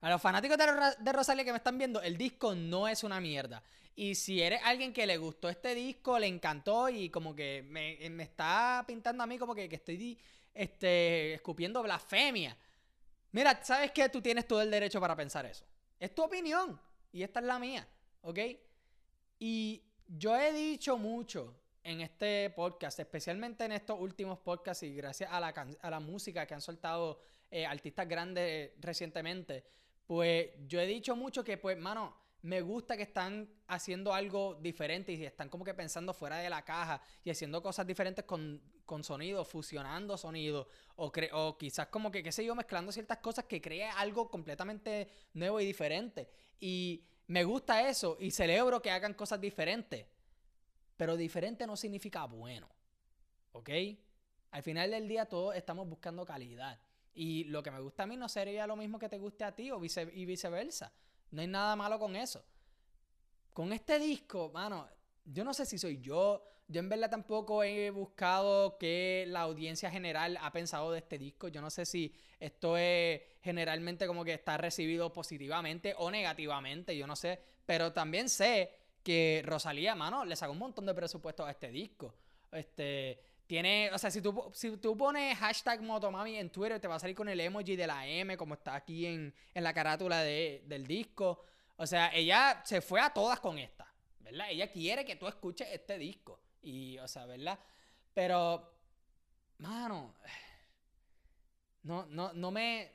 A 0.07 0.11
los 0.11 0.23
fanáticos 0.23 0.57
de, 0.57 1.13
Rosalía 1.13 1.45
que 1.45 1.51
me 1.51 1.59
están 1.59 1.79
viendo, 1.79 2.01
el 2.01 2.17
disco 2.17 2.55
no 2.55 2.87
es 2.87 3.03
una 3.03 3.21
mierda. 3.21 3.61
Y 3.97 4.15
si 4.15 4.41
eres 4.41 4.61
alguien 4.63 4.93
que 4.93 5.05
le 5.05 5.17
gustó 5.17 5.49
este 5.49 5.75
disco, 5.75 6.17
le 6.17 6.29
encantó 6.29 6.89
y 6.89 7.11
como 7.11 7.35
que 7.35 7.65
me, 7.67 8.23
está 8.23 8.85
pintando 8.87 9.25
a 9.25 9.27
mí 9.27 9.37
como 9.37 9.53
que, 9.53 9.65
estoy 9.65 10.17
este, 10.55 11.35
escupiendo 11.35 11.83
blasfemia. 11.83 12.57
Mira, 13.33 13.59
¿sabes 13.65 13.91
qué? 13.91 14.09
Tú 14.09 14.23
tienes 14.23 14.47
todo 14.47 14.63
el 14.63 14.71
derecho 14.71 15.01
para 15.01 15.17
pensar 15.17 15.45
eso. 15.45 15.65
Es 15.99 16.15
tu 16.15 16.23
opinión 16.23 16.81
y 17.11 17.25
esta 17.25 17.41
es 17.41 17.47
la 17.47 17.59
mía, 17.59 17.85
¿ok? 18.21 18.39
Y 19.41 19.83
yo 20.07 20.37
he 20.37 20.53
dicho 20.53 20.97
mucho 20.99 21.53
en 21.83 22.01
este 22.01 22.51
podcast, 22.51 23.01
especialmente 23.01 23.65
en 23.65 23.73
estos 23.73 23.99
últimos 23.99 24.39
podcasts 24.39 24.85
y 24.85 24.95
gracias 24.95 25.33
a 25.33 25.41
la, 25.41 25.49
a 25.81 25.91
la 25.91 25.99
música 25.99 26.47
que 26.47 26.55
han 26.55 26.63
soltado 26.63 27.19
eh, 27.51 27.67
artistas 27.67 28.09
grandes 28.09 28.71
recientemente 28.79 29.75
pues 30.07 30.51
yo 30.67 30.81
he 30.81 30.87
dicho 30.87 31.17
mucho 31.17 31.43
que, 31.43 31.59
pues, 31.59 31.77
mano, 31.77 32.17
me 32.43 32.61
gusta 32.61 32.97
que 32.97 33.03
están 33.03 33.49
haciendo 33.67 34.15
algo 34.15 34.55
diferente 34.55 35.13
y 35.13 35.25
están 35.25 35.49
como 35.49 35.65
que 35.65 35.75
pensando 35.75 36.15
fuera 36.15 36.39
de 36.39 36.49
la 36.49 36.65
caja 36.65 37.03
y 37.25 37.31
haciendo 37.31 37.61
cosas 37.61 37.87
diferentes 37.87 38.25
con, 38.25 38.63
con 38.85 39.03
sonido, 39.03 39.45
fusionando 39.45 40.17
sonido 40.17 40.69
o, 40.95 41.13
o 41.33 41.59
quizás 41.59 41.89
como 41.89 42.13
que, 42.13 42.23
qué 42.23 42.31
sé 42.31 42.45
yo, 42.45 42.55
mezclando 42.55 42.93
ciertas 42.93 43.19
cosas 43.19 43.47
que 43.47 43.61
crea 43.61 43.99
algo 43.99 44.31
completamente 44.31 45.09
nuevo 45.35 45.61
y 45.61 45.67
diferente. 45.67 46.29
Y 46.61 47.05
me 47.27 47.43
gusta 47.43 47.89
eso 47.89 48.17
y 48.21 48.31
celebro 48.31 48.81
que 48.81 48.93
hagan 48.93 49.15
cosas 49.15 49.41
diferentes. 49.41 50.07
Pero 50.97 51.17
diferente 51.17 51.67
no 51.67 51.77
significa 51.77 52.25
bueno. 52.27 52.69
¿Ok? 53.53 53.71
Al 54.53 54.63
final 54.63 54.91
del 54.93 55.09
día 55.09 55.27
todos 55.27 55.57
estamos 55.57 55.89
buscando 55.89 56.25
calidad. 56.25 56.81
Y 57.17 57.45
lo 57.45 57.63
que 57.63 57.71
me 57.71 57.81
gusta 57.81 58.03
a 58.03 58.07
mí 58.07 58.17
no 58.17 58.29
sería 58.29 58.67
lo 58.67 58.77
mismo 58.77 58.99
que 58.99 59.09
te 59.09 59.19
guste 59.19 59.43
a 59.43 59.55
ti 59.55 59.71
o 59.71 59.81
y 59.83 60.25
viceversa. 60.27 60.93
No 61.31 61.41
hay 61.41 61.47
nada 61.49 61.75
malo 61.75 61.99
con 61.99 62.15
eso. 62.15 62.45
Con 63.55 63.73
este 63.73 63.99
disco, 63.99 64.51
mano, 64.53 64.87
yo 65.25 65.43
no 65.43 65.55
sé 65.55 65.65
si 65.65 65.79
soy 65.79 65.99
yo. 65.99 66.45
Yo 66.69 66.81
en 66.81 66.91
verdad 66.91 67.09
tampoco 67.09 67.63
he 67.63 67.91
buscado 67.91 68.77
qué 68.77 69.25
la 69.29 69.43
audiencia 69.43 69.91
general 69.91 70.37
ha 70.43 70.53
pensado 70.53 70.93
de 70.93 70.99
este 70.99 71.17
disco. 71.17 71.49
Yo 71.49 71.63
no 71.63 71.71
sé 71.71 71.87
si 71.87 72.13
esto 72.39 72.77
es 72.77 73.23
generalmente 73.41 74.07
como 74.07 74.23
que 74.23 74.35
está 74.35 74.59
recibido 74.59 75.11
positivamente 75.13 75.95
o 75.97 76.11
negativamente. 76.11 76.97
Yo 76.97 77.07
no 77.07 77.17
sé. 77.17 77.41
Pero 77.65 77.95
también 77.95 78.29
sé 78.29 78.71
que 79.03 79.43
Rosalía, 79.45 79.95
mano, 79.95 80.25
le 80.25 80.37
sacó 80.37 80.53
un 80.53 80.59
montón 80.59 80.85
de 80.85 80.93
presupuesto 80.93 81.47
a 81.47 81.51
este 81.51 81.71
disco. 81.71 82.15
Este, 82.53 83.21
tiene, 83.47 83.91
o 83.93 83.99
sea, 83.99 84.11
si 84.11 84.21
tú, 84.21 84.51
si 84.55 84.77
tú 84.77 84.97
pones 84.97 85.39
hashtag 85.39 85.81
Motomami 85.81 86.37
en 86.37 86.51
Twitter, 86.51 86.81
te 86.81 86.89
va 86.89 86.97
a 86.97 86.99
salir 86.99 87.15
con 87.15 87.29
el 87.29 87.39
emoji 87.41 87.77
de 87.77 87.87
la 87.87 88.07
M, 88.07 88.37
como 88.37 88.55
está 88.55 88.75
aquí 88.75 89.07
en, 89.07 89.33
la 89.55 89.73
carátula 89.73 90.23
del 90.23 90.87
disco. 90.87 91.45
O 91.77 91.87
sea, 91.87 92.11
ella 92.13 92.63
se 92.65 92.81
fue 92.81 93.01
a 93.01 93.11
todas 93.11 93.39
con 93.39 93.59
esta, 93.59 93.93
¿verdad? 94.21 94.49
Ella 94.51 94.71
quiere 94.71 95.05
que 95.05 95.17
tú 95.17 95.29
escuches 95.29 95.69
este 95.71 95.97
disco. 95.97 96.41
Y, 96.63 96.99
o 96.99 97.07
sea, 97.07 97.27
¿verdad? 97.27 97.59
Pero, 98.13 98.75
mano, 99.59 100.15
no, 101.85 102.07
no, 102.07 102.33
no 102.33 102.51
me, 102.51 102.91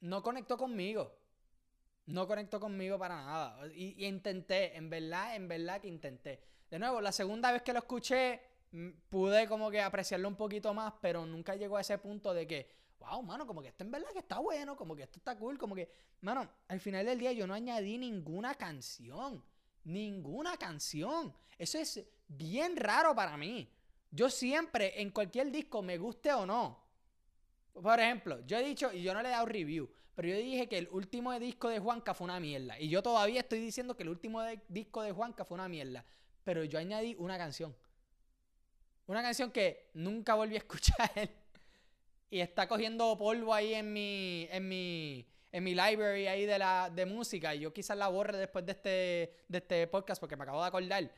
no 0.00 0.22
conectó 0.22 0.58
conmigo. 0.58 1.18
No 2.04 2.26
conectó 2.26 2.60
conmigo 2.60 2.98
para 2.98 3.16
nada. 3.16 3.66
Y, 3.74 4.04
y 4.04 4.06
intenté, 4.06 4.76
en 4.76 4.90
verdad, 4.90 5.34
en 5.34 5.48
verdad 5.48 5.80
que 5.80 5.88
intenté. 5.88 6.42
De 6.68 6.78
nuevo, 6.78 7.00
la 7.00 7.12
segunda 7.12 7.52
vez 7.52 7.62
que 7.62 7.72
lo 7.72 7.78
escuché, 7.78 8.51
pude 9.08 9.46
como 9.48 9.70
que 9.70 9.80
apreciarlo 9.80 10.28
un 10.28 10.36
poquito 10.36 10.72
más, 10.74 10.94
pero 11.00 11.26
nunca 11.26 11.54
llegó 11.54 11.76
a 11.76 11.82
ese 11.82 11.98
punto 11.98 12.32
de 12.32 12.46
que, 12.46 12.68
wow, 12.98 13.22
mano, 13.22 13.46
como 13.46 13.62
que 13.62 13.68
esto 13.68 13.84
en 13.84 13.90
verdad 13.90 14.08
que 14.12 14.20
está 14.20 14.38
bueno, 14.38 14.76
como 14.76 14.96
que 14.96 15.02
esto 15.02 15.18
está 15.18 15.36
cool, 15.36 15.58
como 15.58 15.74
que, 15.74 15.90
mano, 16.20 16.48
al 16.68 16.80
final 16.80 17.04
del 17.06 17.18
día 17.18 17.32
yo 17.32 17.46
no 17.46 17.54
añadí 17.54 17.98
ninguna 17.98 18.54
canción, 18.54 19.44
ninguna 19.84 20.56
canción. 20.56 21.34
Eso 21.58 21.78
es 21.78 22.04
bien 22.28 22.76
raro 22.76 23.14
para 23.14 23.36
mí. 23.36 23.68
Yo 24.10 24.28
siempre, 24.30 25.00
en 25.00 25.10
cualquier 25.10 25.50
disco, 25.50 25.82
me 25.82 25.98
guste 25.98 26.32
o 26.32 26.46
no. 26.46 26.82
Por 27.72 27.98
ejemplo, 28.00 28.44
yo 28.46 28.58
he 28.58 28.62
dicho, 28.62 28.92
y 28.92 29.02
yo 29.02 29.14
no 29.14 29.22
le 29.22 29.28
he 29.28 29.32
dado 29.32 29.46
review, 29.46 29.90
pero 30.14 30.28
yo 30.28 30.36
dije 30.36 30.68
que 30.68 30.78
el 30.78 30.88
último 30.90 31.32
disco 31.38 31.68
de 31.68 31.78
Juanca 31.78 32.12
fue 32.12 32.26
una 32.26 32.38
mierda. 32.38 32.78
Y 32.78 32.88
yo 32.88 33.02
todavía 33.02 33.40
estoy 33.40 33.60
diciendo 33.60 33.96
que 33.96 34.02
el 34.02 34.10
último 34.10 34.42
disco 34.68 35.02
de 35.02 35.12
Juanca 35.12 35.44
fue 35.44 35.54
una 35.54 35.68
mierda. 35.68 36.04
Pero 36.44 36.64
yo 36.64 36.78
añadí 36.78 37.14
una 37.18 37.38
canción. 37.38 37.74
Una 39.06 39.22
canción 39.22 39.50
que 39.50 39.90
nunca 39.94 40.34
volví 40.34 40.54
a 40.54 40.58
escuchar. 40.58 41.10
y 42.30 42.40
está 42.40 42.68
cogiendo 42.68 43.16
polvo 43.18 43.52
ahí 43.52 43.74
en 43.74 43.92
mi. 43.92 44.48
en 44.50 44.68
mi. 44.68 45.26
en 45.50 45.64
mi 45.64 45.74
library 45.74 46.26
ahí 46.26 46.46
de 46.46 46.58
la. 46.58 46.90
de 46.90 47.06
música. 47.06 47.54
Y 47.54 47.60
yo 47.60 47.72
quizás 47.72 47.96
la 47.96 48.08
borre 48.08 48.38
después 48.38 48.64
de 48.64 48.72
este. 48.72 49.36
de 49.48 49.58
este 49.58 49.86
podcast 49.86 50.20
porque 50.20 50.36
me 50.36 50.44
acabo 50.44 50.60
de 50.60 50.68
acordar. 50.68 51.12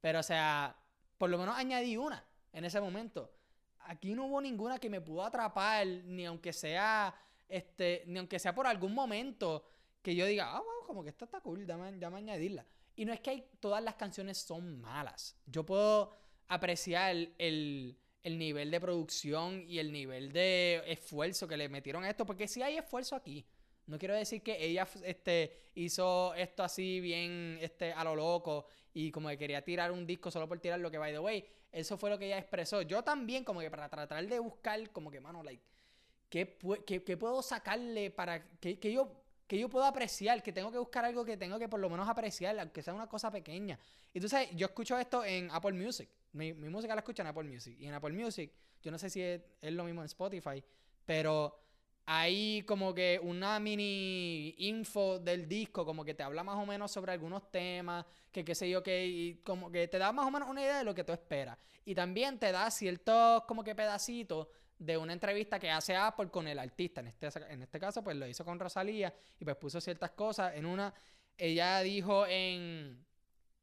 Pero 0.00 0.20
o 0.20 0.22
sea. 0.22 0.76
Por 1.18 1.28
lo 1.28 1.38
menos 1.38 1.56
añadí 1.56 1.96
una 1.96 2.24
en 2.52 2.64
ese 2.64 2.80
momento. 2.80 3.32
Aquí 3.80 4.14
no 4.14 4.26
hubo 4.26 4.40
ninguna 4.40 4.78
que 4.78 4.90
me 4.90 5.00
pudo 5.00 5.24
atrapar. 5.24 5.86
Ni 5.86 6.26
aunque 6.26 6.52
sea. 6.52 7.14
Este. 7.48 8.04
Ni 8.06 8.18
aunque 8.18 8.38
sea 8.38 8.54
por 8.54 8.66
algún 8.66 8.94
momento. 8.94 9.64
Que 10.02 10.14
yo 10.14 10.24
diga, 10.24 10.56
ah, 10.56 10.60
wow, 10.60 10.86
como 10.86 11.02
que 11.02 11.10
esta 11.10 11.26
está 11.26 11.40
cool, 11.40 11.66
dame, 11.66 11.92
dame 11.98 12.18
añadirla. 12.18 12.64
Y 12.96 13.04
no 13.04 13.12
es 13.12 13.20
que 13.20 13.50
todas 13.60 13.82
las 13.82 13.96
canciones 13.96 14.38
son 14.38 14.80
malas. 14.80 15.36
Yo 15.46 15.64
puedo 15.66 16.16
apreciar 16.50 17.16
el, 17.38 17.96
nivel 18.24 18.70
de 18.70 18.80
producción 18.80 19.64
y 19.68 19.78
el 19.78 19.92
nivel 19.92 20.32
de 20.32 20.82
esfuerzo 20.86 21.46
que 21.46 21.56
le 21.56 21.68
metieron 21.68 22.04
a 22.04 22.10
esto, 22.10 22.26
porque 22.26 22.48
sí 22.48 22.60
hay 22.60 22.76
esfuerzo 22.76 23.14
aquí. 23.14 23.46
No 23.86 23.98
quiero 23.98 24.14
decir 24.14 24.42
que 24.42 24.62
ella 24.62 24.86
este, 25.04 25.70
hizo 25.74 26.34
esto 26.34 26.62
así 26.64 27.00
bien 27.00 27.58
este, 27.62 27.92
a 27.92 28.04
lo 28.04 28.16
loco 28.16 28.66
y 28.92 29.10
como 29.12 29.28
que 29.28 29.38
quería 29.38 29.62
tirar 29.62 29.92
un 29.92 30.06
disco 30.06 30.30
solo 30.30 30.48
por 30.48 30.58
tirar 30.58 30.80
lo 30.80 30.90
que, 30.90 30.98
by 30.98 31.12
the 31.12 31.20
way, 31.20 31.44
eso 31.70 31.96
fue 31.96 32.10
lo 32.10 32.18
que 32.18 32.26
ella 32.26 32.38
expresó. 32.38 32.82
Yo 32.82 33.02
también 33.02 33.44
como 33.44 33.60
que 33.60 33.70
para 33.70 33.88
tratar 33.88 34.26
de 34.26 34.38
buscar 34.40 34.90
como 34.90 35.10
que, 35.10 35.20
mano, 35.20 35.44
like, 35.44 35.62
¿qué, 36.28 36.46
puedo 37.16 37.42
sacarle 37.42 38.10
para 38.10 38.42
que, 38.58 38.78
que, 38.80 38.92
yo 38.92 39.22
que 39.46 39.56
yo 39.56 39.68
puedo 39.68 39.84
apreciar, 39.84 40.42
que 40.42 40.52
tengo 40.52 40.72
que 40.72 40.78
buscar 40.78 41.04
algo 41.04 41.24
que 41.24 41.36
tengo 41.36 41.58
que 41.60 41.68
por 41.68 41.78
lo 41.78 41.88
menos 41.88 42.08
apreciar, 42.08 42.58
aunque 42.58 42.82
sea 42.82 42.94
una 42.94 43.08
cosa 43.08 43.30
pequeña. 43.30 43.78
Y 44.12 44.20
tú 44.20 44.28
sabes, 44.28 44.48
yo 44.54 44.66
escucho 44.66 44.98
esto 44.98 45.24
en 45.24 45.48
Apple 45.50 45.72
Music. 45.72 46.08
Mi, 46.32 46.52
música 46.54 46.94
la 46.94 47.00
escucho 47.00 47.22
en 47.22 47.28
Apple 47.28 47.44
Music. 47.44 47.76
Y 47.78 47.86
en 47.86 47.94
Apple 47.94 48.12
Music, 48.12 48.52
yo 48.82 48.90
no 48.90 48.98
sé 48.98 49.10
si 49.10 49.22
es, 49.22 49.42
lo 49.62 49.84
mismo 49.84 50.00
en 50.02 50.06
Spotify, 50.06 50.62
pero 51.04 51.58
hay 52.06 52.62
como 52.62 52.94
que 52.94 53.20
una 53.22 53.60
mini 53.60 54.54
info 54.58 55.18
del 55.18 55.48
disco, 55.48 55.84
como 55.84 56.04
que 56.04 56.14
te 56.14 56.22
habla 56.22 56.42
más 56.42 56.56
o 56.56 56.66
menos 56.66 56.90
sobre 56.90 57.12
algunos 57.12 57.50
temas, 57.50 58.04
que 58.32 58.44
qué 58.44 58.54
sé 58.54 58.68
yo, 58.68 58.82
que 58.82 59.06
y 59.06 59.34
como 59.44 59.70
que 59.70 59.86
te 59.88 59.98
da 59.98 60.12
más 60.12 60.26
o 60.26 60.30
menos 60.30 60.48
una 60.48 60.62
idea 60.62 60.78
de 60.78 60.84
lo 60.84 60.94
que 60.94 61.04
tú 61.04 61.12
esperas. 61.12 61.58
Y 61.84 61.94
también 61.94 62.38
te 62.38 62.52
da 62.52 62.70
ciertos 62.70 63.44
como 63.44 63.62
que 63.62 63.74
pedacitos 63.74 64.48
de 64.78 64.96
una 64.96 65.12
entrevista 65.12 65.58
que 65.58 65.70
hace 65.70 65.94
Apple 65.94 66.30
con 66.30 66.48
el 66.48 66.58
artista. 66.58 67.00
En 67.00 67.08
este, 67.08 67.28
en 67.48 67.62
este 67.62 67.78
caso, 67.78 68.02
pues 68.02 68.16
lo 68.16 68.26
hizo 68.26 68.44
con 68.44 68.58
Rosalía 68.58 69.14
y 69.38 69.44
pues 69.44 69.56
puso 69.56 69.80
ciertas 69.80 70.10
cosas. 70.12 70.54
En 70.56 70.64
una, 70.64 70.92
ella 71.36 71.80
dijo 71.80 72.26
en, 72.26 73.04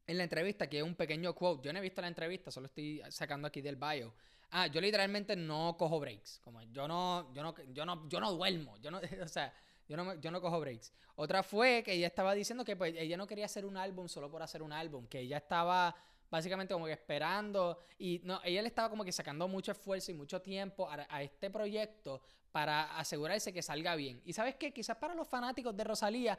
en 0.07 0.17
la 0.17 0.23
entrevista 0.23 0.67
que 0.67 0.77
es 0.79 0.83
un 0.83 0.95
pequeño 0.95 1.35
quote. 1.35 1.67
Yo 1.67 1.73
no 1.73 1.79
he 1.79 1.81
visto 1.81 2.01
la 2.01 2.07
entrevista, 2.07 2.49
solo 2.49 2.67
estoy 2.67 3.01
sacando 3.09 3.47
aquí 3.47 3.61
del 3.61 3.75
bio. 3.75 4.13
Ah, 4.51 4.67
yo 4.67 4.79
literalmente 4.79 5.35
no 5.35 5.75
cojo 5.77 5.99
breaks. 5.99 6.39
Como 6.43 6.61
yo 6.63 6.87
no, 6.87 7.31
yo 7.33 7.43
no, 7.43 7.53
yo 7.73 7.85
no, 7.85 8.07
yo 8.07 8.19
no 8.19 8.31
duermo. 8.31 8.77
Yo 8.77 8.89
no, 8.89 8.99
o 9.23 9.27
sea, 9.27 9.53
yo 9.87 9.97
no, 9.97 10.15
yo 10.15 10.31
no 10.31 10.41
cojo 10.41 10.59
breaks. 10.59 10.93
Otra 11.15 11.43
fue 11.43 11.83
que 11.83 11.93
ella 11.93 12.07
estaba 12.07 12.33
diciendo 12.33 12.63
que 12.63 12.75
pues 12.75 12.93
ella 12.97 13.17
no 13.17 13.27
quería 13.27 13.45
hacer 13.45 13.65
un 13.65 13.77
álbum 13.77 14.07
solo 14.07 14.29
por 14.29 14.41
hacer 14.41 14.61
un 14.61 14.71
álbum, 14.71 15.07
que 15.07 15.19
ella 15.19 15.37
estaba 15.37 15.95
básicamente 16.29 16.73
como 16.73 16.85
que 16.85 16.91
esperando 16.91 17.79
y 17.97 18.19
no, 18.23 18.41
ella 18.43 18.61
le 18.61 18.67
estaba 18.67 18.89
como 18.89 19.05
que 19.05 19.11
sacando 19.11 19.47
mucho 19.47 19.71
esfuerzo 19.71 20.11
y 20.11 20.13
mucho 20.13 20.41
tiempo 20.41 20.89
a, 20.89 21.21
este 21.21 21.49
proyecto 21.49 22.21
para 22.51 22.97
asegurarse 22.97 23.53
que 23.53 23.61
salga 23.61 23.95
bien. 23.95 24.21
Y 24.25 24.33
sabes 24.33 24.55
qué, 24.55 24.73
quizás 24.73 24.97
para 24.97 25.15
los 25.15 25.27
fanáticos 25.27 25.75
de 25.75 25.83
Rosalía, 25.83 26.37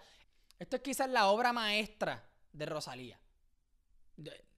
esto 0.59 0.77
es 0.77 0.83
quizás 0.83 1.09
la 1.09 1.29
obra 1.29 1.53
maestra 1.53 2.25
de 2.53 2.67
Rosalía. 2.67 3.19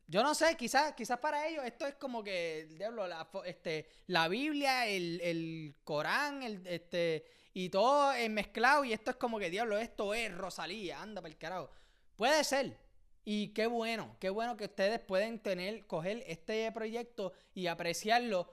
Yo 0.06 0.22
no 0.22 0.34
sé, 0.34 0.56
quizás, 0.56 0.94
quizás 0.94 1.18
para 1.18 1.46
ellos 1.46 1.64
esto 1.64 1.86
es 1.86 1.94
como 1.94 2.24
que, 2.24 2.66
diablo, 2.76 3.06
la, 3.06 3.28
este, 3.44 3.86
la 4.08 4.26
Biblia, 4.28 4.86
el, 4.86 5.20
el 5.20 5.76
Corán, 5.84 6.42
el, 6.42 6.66
este, 6.66 7.24
y 7.52 7.68
todo 7.68 8.12
mezclado, 8.28 8.84
y 8.84 8.92
esto 8.92 9.12
es 9.12 9.16
como 9.16 9.38
que, 9.38 9.50
diablo, 9.50 9.78
esto 9.78 10.12
es 10.14 10.34
Rosalía, 10.34 11.00
anda 11.00 11.20
para 11.20 11.32
el 11.32 11.38
carajo. 11.38 11.70
Puede 12.16 12.42
ser, 12.42 12.76
y 13.24 13.48
qué 13.48 13.66
bueno, 13.66 14.16
qué 14.18 14.30
bueno 14.30 14.56
que 14.56 14.64
ustedes 14.64 14.98
pueden 15.00 15.40
tener, 15.40 15.86
coger 15.86 16.24
este 16.26 16.70
proyecto 16.72 17.32
y 17.54 17.66
apreciarlo. 17.66 18.52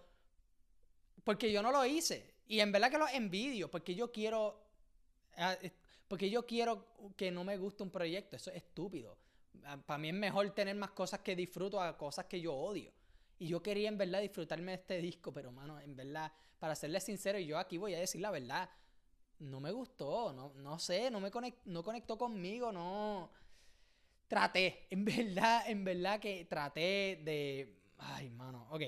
Porque 1.24 1.52
yo 1.52 1.62
no 1.62 1.72
lo 1.72 1.86
hice. 1.86 2.36
Y 2.48 2.60
en 2.60 2.72
verdad 2.72 2.92
que 2.92 2.98
lo 2.98 3.08
envidio. 3.08 3.72
Porque 3.72 3.96
yo 3.96 4.12
quiero. 4.12 4.64
Ah, 5.36 5.58
porque 6.08 6.30
yo 6.30 6.46
quiero 6.46 6.88
que 7.16 7.32
no 7.32 7.44
me 7.44 7.58
guste 7.58 7.84
un 7.84 7.92
proyecto. 7.92 8.36
Eso 8.36 8.52
es 8.52 8.58
estúpido. 8.58 9.18
Ah, 9.66 9.78
para 9.78 9.98
mí 9.98 10.10
es 10.10 10.14
mejor 10.14 10.50
tener 10.52 10.76
más 10.76 10.92
cosas 10.92 11.20
que 11.22 11.36
disfruto 11.36 11.82
a 11.82 11.98
cosas 11.98 12.26
que 12.26 12.40
yo 12.40 12.54
odio. 12.54 12.92
Y 13.40 13.48
yo 13.48 13.62
quería 13.62 13.90
en 13.90 13.98
verdad 13.98 14.22
disfrutarme 14.22 14.72
de 14.72 14.78
este 14.78 14.98
disco. 15.02 15.32
Pero, 15.32 15.52
mano, 15.52 15.80
en 15.80 15.96
verdad, 15.96 16.32
para 16.60 16.76
serles 16.76 17.04
sincero, 17.04 17.40
yo 17.40 17.58
aquí 17.58 17.78
voy 17.78 17.94
a 17.94 18.00
decir 18.00 18.22
la 18.22 18.32
verdad. 18.32 18.70
No 19.40 19.60
me 19.60 19.72
gustó. 19.72 20.34
No, 20.34 20.54
no 20.56 20.80
sé, 20.80 21.12
no 21.12 21.20
me 21.20 21.32
no 21.66 21.84
conectó 21.84 22.18
conmigo. 22.18 22.72
No 22.72 23.32
traté, 24.28 24.88
en 24.90 25.06
verdad, 25.06 25.70
en 25.70 25.84
verdad 25.84 26.20
que 26.20 26.46
traté 26.46 27.22
de... 27.24 27.74
Ay, 27.98 28.30
mano, 28.30 28.68
ok. 28.70 28.82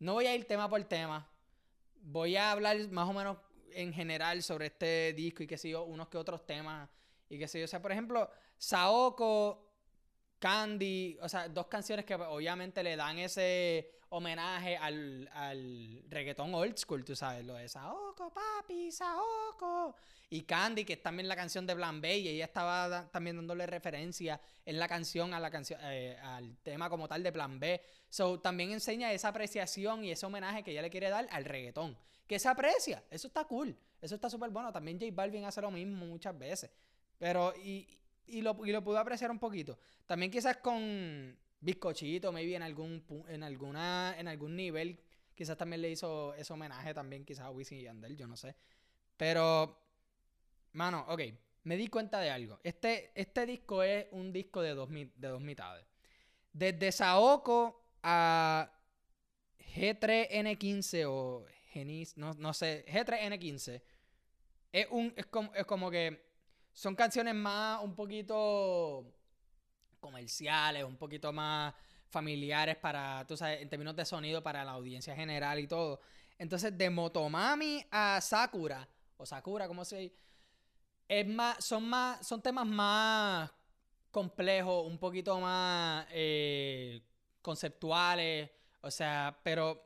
No 0.00 0.14
voy 0.14 0.26
a 0.26 0.34
ir 0.34 0.46
tema 0.46 0.68
por 0.68 0.82
tema. 0.84 1.28
Voy 2.00 2.36
a 2.36 2.50
hablar 2.50 2.76
más 2.90 3.08
o 3.08 3.12
menos 3.12 3.38
en 3.72 3.92
general 3.92 4.42
sobre 4.42 4.66
este 4.66 5.12
disco 5.12 5.42
y 5.42 5.46
qué 5.46 5.56
sé 5.56 5.70
yo, 5.70 5.84
unos 5.84 6.08
que 6.08 6.18
otros 6.18 6.44
temas 6.44 6.88
y 7.28 7.38
qué 7.38 7.46
sé 7.46 7.60
yo. 7.60 7.66
O 7.66 7.68
sea, 7.68 7.80
por 7.80 7.92
ejemplo, 7.92 8.28
Saoko, 8.58 9.71
Candy, 10.42 11.16
o 11.22 11.28
sea, 11.28 11.48
dos 11.48 11.68
canciones 11.68 12.04
que 12.04 12.16
obviamente 12.16 12.82
le 12.82 12.96
dan 12.96 13.16
ese 13.16 13.88
homenaje 14.08 14.76
al, 14.76 15.30
al 15.32 16.02
reggaetón 16.08 16.52
old 16.52 16.76
school, 16.76 17.04
tú 17.04 17.14
sabes, 17.14 17.46
lo 17.46 17.54
de 17.54 17.68
Saoko, 17.68 18.32
papi, 18.32 18.90
Saoko. 18.90 19.94
Y 20.30 20.42
Candy, 20.42 20.84
que 20.84 20.94
es 20.94 21.02
también 21.02 21.28
la 21.28 21.36
canción 21.36 21.64
de 21.64 21.74
Blan 21.74 22.00
Bay, 22.00 22.22
y 22.22 22.28
ella 22.30 22.46
estaba 22.46 23.08
también 23.12 23.36
dándole 23.36 23.66
referencia 23.66 24.40
en 24.66 24.80
la 24.80 24.88
canción 24.88 25.32
a 25.32 25.38
la 25.38 25.48
canción 25.48 25.78
eh, 25.84 26.18
al 26.20 26.56
tema 26.64 26.90
como 26.90 27.06
tal 27.06 27.22
de 27.22 27.30
Plan 27.30 27.60
B. 27.60 27.80
So 28.08 28.40
también 28.40 28.72
enseña 28.72 29.12
esa 29.12 29.28
apreciación 29.28 30.04
y 30.04 30.10
ese 30.10 30.26
homenaje 30.26 30.64
que 30.64 30.72
ella 30.72 30.82
le 30.82 30.90
quiere 30.90 31.08
dar 31.08 31.28
al 31.30 31.44
reggaetón. 31.44 31.96
Que 32.26 32.40
se 32.40 32.48
aprecia, 32.48 33.04
eso 33.12 33.28
está 33.28 33.44
cool, 33.44 33.78
eso 34.00 34.16
está 34.16 34.28
súper 34.28 34.50
bueno. 34.50 34.72
También 34.72 34.98
J 34.98 35.12
Balvin 35.14 35.44
hace 35.44 35.60
lo 35.60 35.70
mismo 35.70 36.04
muchas 36.04 36.36
veces. 36.36 36.68
Pero, 37.16 37.54
y, 37.62 37.86
y 38.26 38.42
lo, 38.42 38.64
y 38.64 38.72
lo 38.72 38.82
pude 38.82 38.98
apreciar 38.98 39.30
un 39.30 39.38
poquito. 39.38 39.78
También 40.06 40.30
quizás 40.30 40.56
con 40.58 41.36
Bizcochito, 41.60 42.32
maybe 42.32 42.56
en 42.56 42.62
algún 42.62 43.04
en 43.28 43.42
alguna 43.42 44.14
en 44.18 44.28
algún 44.28 44.56
nivel, 44.56 45.00
quizás 45.34 45.56
también 45.56 45.82
le 45.82 45.90
hizo 45.90 46.34
ese 46.34 46.52
homenaje 46.52 46.92
también 46.92 47.24
quizás 47.24 47.46
a 47.46 47.50
Wisin 47.50 47.78
y 47.78 47.82
Yandel, 47.82 48.16
yo 48.16 48.26
no 48.26 48.36
sé. 48.36 48.56
Pero, 49.16 49.78
mano, 50.72 51.04
ok, 51.08 51.20
me 51.64 51.76
di 51.76 51.86
cuenta 51.88 52.20
de 52.20 52.30
algo. 52.30 52.58
Este, 52.64 53.12
este 53.14 53.46
disco 53.46 53.82
es 53.82 54.06
un 54.10 54.32
disco 54.32 54.62
de 54.62 54.74
dos, 54.74 54.90
de 54.90 55.28
dos 55.28 55.40
mitades. 55.40 55.86
Desde 56.52 56.90
Saoko 56.92 57.84
a 58.02 58.70
G3N15 59.74 61.04
o 61.08 61.46
Genis, 61.70 62.16
no, 62.16 62.34
no 62.34 62.52
sé, 62.52 62.84
G3N15, 62.86 63.82
es, 64.72 64.86
un, 64.90 65.12
es, 65.16 65.26
como, 65.26 65.54
es 65.54 65.64
como 65.66 65.90
que 65.90 66.31
son 66.72 66.94
canciones 66.94 67.34
más 67.34 67.82
un 67.82 67.94
poquito 67.94 69.04
comerciales, 70.00 70.84
un 70.84 70.96
poquito 70.96 71.32
más 71.32 71.74
familiares 72.08 72.76
para, 72.76 73.26
tú 73.26 73.36
sabes, 73.36 73.62
en 73.62 73.68
términos 73.68 73.96
de 73.96 74.04
sonido 74.04 74.42
para 74.42 74.64
la 74.64 74.72
audiencia 74.72 75.14
general 75.14 75.58
y 75.58 75.66
todo. 75.66 76.00
Entonces, 76.38 76.76
de 76.76 76.90
Motomami 76.90 77.84
a 77.90 78.20
Sakura, 78.20 78.88
o 79.16 79.24
Sakura, 79.24 79.68
como 79.68 79.84
se 79.84 80.12
es 81.08 81.26
más, 81.26 81.64
son 81.64 81.88
más, 81.88 82.26
son 82.26 82.40
temas 82.42 82.66
más 82.66 83.50
complejos, 84.10 84.86
un 84.86 84.98
poquito 84.98 85.38
más 85.40 86.06
eh, 86.10 87.02
conceptuales, 87.40 88.50
o 88.80 88.90
sea, 88.90 89.38
pero 89.42 89.84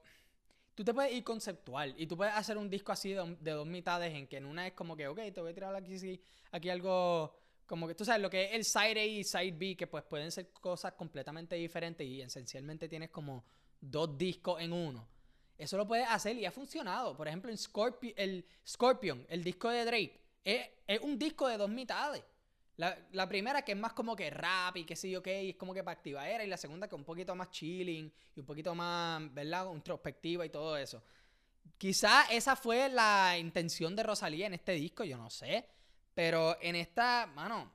tú 0.77 0.85
te 0.85 0.95
puedes 0.95 1.13
ir 1.13 1.25
conceptual 1.25 1.95
y 1.97 2.07
tú 2.07 2.17
puedes 2.17 2.35
hacer 2.35 2.57
un 2.57 2.71
disco 2.71 2.93
así 2.93 3.13
de, 3.13 3.51
dos 3.53 3.67
mitades 3.67 4.15
en 4.15 4.29
que 4.29 4.37
en 4.37 4.45
una 4.45 4.69
es 4.69 4.75
como 4.75 4.95
que, 4.95 5.09
ok, 5.09 5.21
te 5.35 5.41
voy 5.41 5.51
a 5.51 5.55
tirar 5.55 5.75
aquí, 5.75 6.21
aquí 6.53 6.69
algo 6.69 7.35
como 7.67 7.89
que 7.89 7.95
tú 7.95 8.05
sabes 8.05 8.23
lo 8.23 8.31
que 8.31 8.45
es 8.45 8.53
el 8.53 8.65
side 8.65 9.01
A 9.01 9.05
y 9.05 9.25
side 9.25 9.53
B, 9.53 9.77
que 9.77 9.87
pues 9.89 10.05
pueden 10.05 10.31
ser 10.31 10.53
cosas 10.53 10.93
completamente 10.93 11.57
diferentes 11.57 12.07
y 12.07 12.23
esencialmente 12.23 12.89
tienes 12.89 13.11
como 13.11 13.45
dos 13.81 14.17
discos 14.17 14.61
en 14.61 14.73
uno. 14.73 15.09
Eso 15.59 15.77
lo 15.79 15.87
puedes 15.87 16.07
hacer 16.09 16.37
y 16.37 16.45
ha 16.45 16.53
funcionado. 16.53 17.17
Por 17.17 17.27
ejemplo, 17.27 17.51
en 17.51 17.57
Scorpion, 17.57 18.13
el 18.17 18.47
Scorpion, 18.67 19.27
el 19.29 19.43
disco 19.43 19.71
de 19.71 19.85
Drake, 19.85 20.21
es, 20.45 21.01
un 21.01 21.19
disco 21.19 21.49
de 21.49 21.57
dos 21.57 21.71
mitades. 21.71 22.23
La, 22.77 23.27
primera 23.27 23.63
que 23.63 23.73
es 23.73 23.79
más 23.79 23.95
como 23.95 24.15
que 24.15 24.29
rap 24.29 24.77
y 24.77 24.85
que 24.85 24.97
sí, 24.97 25.17
ok, 25.17 25.27
es 25.27 25.57
como 25.57 25.73
que 25.73 25.83
para 25.83 25.99
era 26.29 26.45
y 26.45 26.47
la 26.47 26.59
segunda 26.59 26.89
que 26.89 26.95
un 26.95 27.05
poquito 27.05 27.35
más 27.35 27.51
chilling 27.51 28.13
y 28.35 28.41
un 28.41 28.45
poquito 28.45 28.75
más, 28.75 29.33
¿verdad? 29.33 29.73
Introspectiva 29.73 30.45
y 30.45 30.51
todo 30.51 30.77
eso. 30.77 31.03
Quizá 31.79 32.27
esa 32.31 32.55
fue 32.55 32.91
la 32.91 33.37
intención 33.39 33.97
de 33.97 34.03
Rosalía 34.03 34.47
en 34.47 34.55
este 34.55 34.73
disco, 34.73 35.05
yo 35.05 35.17
no 35.17 35.31
sé. 35.31 35.67
Pero 36.15 36.57
en 36.61 36.77
esta, 36.77 37.27
mano, 37.27 37.73